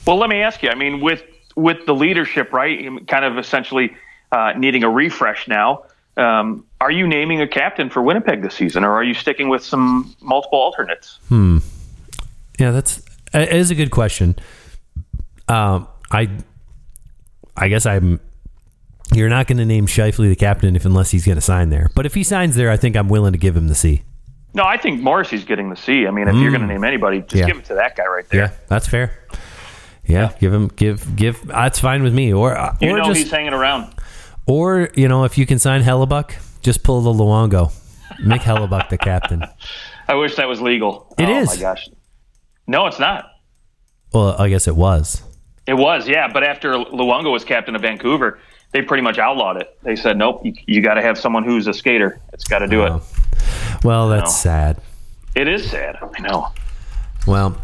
[0.06, 0.70] Well, let me ask you.
[0.70, 1.24] I mean, with
[1.56, 3.06] with the leadership, right?
[3.08, 3.96] Kind of essentially
[4.32, 5.84] uh, needing a refresh now.
[6.18, 9.64] Um, are you naming a captain for Winnipeg this season, or are you sticking with
[9.64, 11.20] some multiple alternates?
[11.28, 11.60] Hmm.
[12.58, 13.02] Yeah, that's
[13.34, 14.36] it is a good question.
[15.48, 16.30] Um, I
[17.56, 18.20] I guess I'm
[19.14, 21.90] you're not going to name Scheifele the captain if unless he's going to sign there.
[21.96, 24.04] But if he signs there, I think I'm willing to give him the C.
[24.54, 26.08] No, I think Morrissey's getting the C.
[26.08, 26.42] I mean, if mm.
[26.42, 27.46] you're going to name anybody, just yeah.
[27.46, 28.42] give it to that guy right there.
[28.42, 29.20] Yeah, that's fair.
[30.04, 30.38] Yeah, yeah.
[30.40, 31.46] give him give give.
[31.46, 32.34] That's fine with me.
[32.34, 33.94] Or uh, you or know just, he's hanging around.
[34.48, 37.72] Or you know, if you can sign Hellebuyck, just pull the Luongo,
[38.24, 39.44] make Hellebuyck the captain.
[40.08, 41.14] I wish that was legal.
[41.20, 41.48] It oh, is.
[41.50, 41.88] my gosh.
[42.66, 43.32] No, it's not.
[44.12, 45.22] Well, I guess it was.
[45.68, 46.28] It was, yeah.
[46.32, 48.40] But after Luongo was captain of Vancouver,
[48.72, 49.78] they pretty much outlawed it.
[49.84, 52.20] They said, nope, you, you got to have someone who's a skater.
[52.34, 53.02] It's got to do it.
[53.84, 54.82] Well, that's sad.
[55.36, 55.98] It is sad.
[56.02, 56.50] I know.
[57.26, 57.60] Well,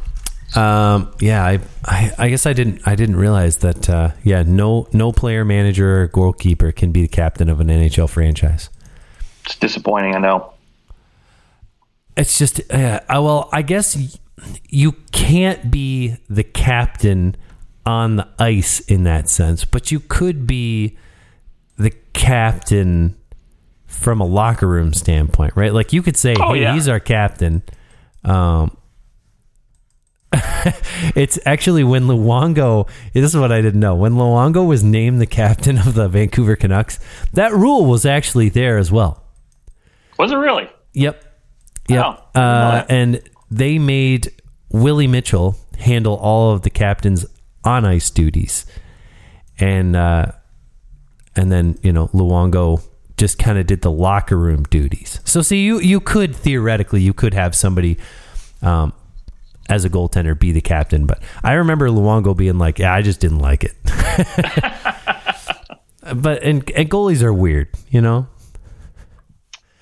[0.56, 3.90] um, yeah, I, I, I, guess I didn't, I didn't realize that.
[3.90, 8.10] Uh, yeah, no, no player, manager, or goalkeeper can be the captain of an NHL
[8.10, 8.70] franchise.
[9.46, 10.16] It's disappointing.
[10.16, 10.54] I know.
[12.18, 14.20] It's just, uh, well, I guess
[14.70, 17.36] you can't be the captain
[17.86, 20.98] on the ice in that sense, but you could be
[21.78, 23.16] the captain
[23.86, 25.74] from a locker room standpoint, right?
[25.74, 26.74] Like you could say, oh, "Hey, yeah.
[26.74, 27.64] he's our captain."
[28.24, 28.76] Um,
[31.16, 32.90] it's actually when Luongo.
[33.14, 33.96] This is what I didn't know.
[33.96, 37.00] When Luongo was named the captain of the Vancouver Canucks,
[37.34, 39.24] that rule was actually there as well.
[40.18, 40.70] Was it really?
[40.94, 41.24] Yep.
[41.88, 42.06] Yep.
[42.36, 43.22] Oh, uh, and
[43.52, 44.32] they made
[44.70, 47.26] Willie Mitchell handle all of the captain's
[47.66, 48.66] on ice duties,
[49.60, 50.32] and uh,
[51.36, 52.84] and then you know Luongo
[53.18, 55.20] just kind of did the locker room duties.
[55.26, 57.98] So see, you you could theoretically you could have somebody.
[58.62, 58.94] Um,
[59.68, 63.20] as a goaltender, be the captain, but I remember Luongo being like, "Yeah, I just
[63.20, 63.74] didn't like it."
[66.16, 68.28] but and, and goalies are weird, you know.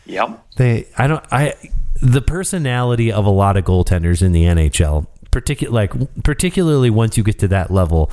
[0.05, 0.45] Yep.
[0.57, 1.53] They, I don't, I,
[2.01, 5.91] the personality of a lot of goaltenders in the NHL particular like
[6.23, 8.09] particularly once you get to that level,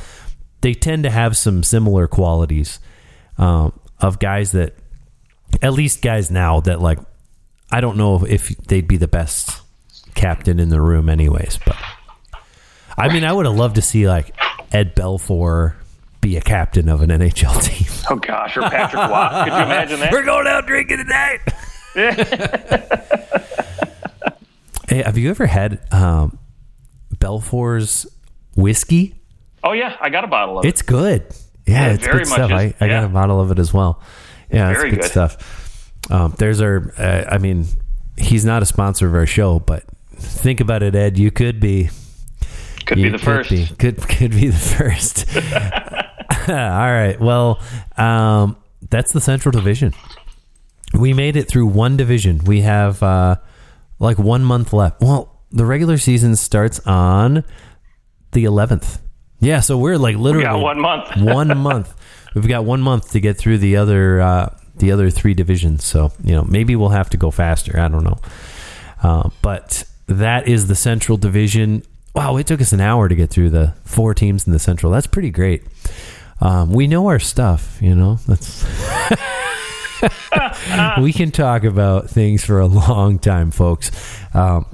[0.62, 2.81] they tend to have some similar qualities
[3.39, 4.75] um, of guys that
[5.62, 6.99] at least guys now that like
[7.71, 9.61] I don't know if they'd be the best
[10.14, 11.77] captain in the room anyways, but
[12.97, 14.35] I mean I would have loved to see like
[14.73, 15.75] Ed Belfour
[16.21, 17.87] be a captain of an NHL team.
[18.11, 19.45] Oh gosh, or Patrick Watt.
[19.45, 20.11] Could you imagine that?
[20.11, 21.41] We're going out drinking tonight.
[24.89, 26.39] hey, have you ever had um,
[27.21, 28.07] Belfour's
[28.57, 29.14] whiskey.
[29.62, 30.68] Oh yeah, I got a bottle of it.
[30.68, 31.27] It's good.
[31.66, 32.51] Yeah, yeah it's good stuff.
[32.51, 32.89] Is, I, I yeah.
[32.89, 34.03] got a bottle of it as well.
[34.51, 35.93] Yeah, it's good, good, stuff.
[36.11, 36.93] Um, there's our.
[36.99, 37.66] Uh, I mean,
[38.16, 39.85] he's not a sponsor of our show, but
[40.16, 41.18] think about it, Ed.
[41.18, 41.91] You could be.
[42.87, 43.51] Could you be the first.
[43.51, 45.27] Be, could could be the first.
[46.49, 47.21] All right.
[47.21, 47.61] Well,
[47.97, 48.57] um,
[48.89, 49.95] that's the Central Division.
[50.95, 52.39] We made it through one division.
[52.45, 53.37] We have uh,
[53.99, 55.01] like one month left.
[55.01, 57.45] Well, the regular season starts on
[58.33, 59.01] the 11th.
[59.41, 61.17] Yeah, so we're like literally got one month.
[61.17, 61.95] one month.
[62.35, 65.85] We've got one month to get through the other uh, the other three divisions.
[65.85, 67.81] So you know maybe we'll have to go faster.
[67.81, 68.19] I don't know.
[69.03, 71.83] Uh, but that is the Central Division.
[72.15, 74.93] Wow, it took us an hour to get through the four teams in the Central.
[74.93, 75.65] That's pretty great.
[76.41, 78.19] Um, we know our stuff, you know.
[78.27, 78.65] That's
[81.01, 83.91] we can talk about things for a long time, folks.
[84.35, 84.67] Um,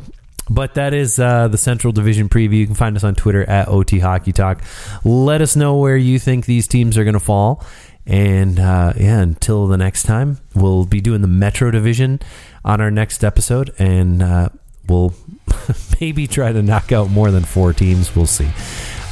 [0.48, 2.58] but that is uh, the Central Division preview.
[2.58, 4.62] You can find us on Twitter at OT Hockey Talk.
[5.04, 7.64] Let us know where you think these teams are going to fall.
[8.06, 12.20] And uh, yeah, until the next time, we'll be doing the Metro Division
[12.64, 14.48] on our next episode, and uh,
[14.88, 15.12] we'll
[16.00, 18.14] maybe try to knock out more than four teams.
[18.14, 18.48] We'll see.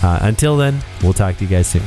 [0.02, 1.82] Uh, until then, we'll talk to you guys soon.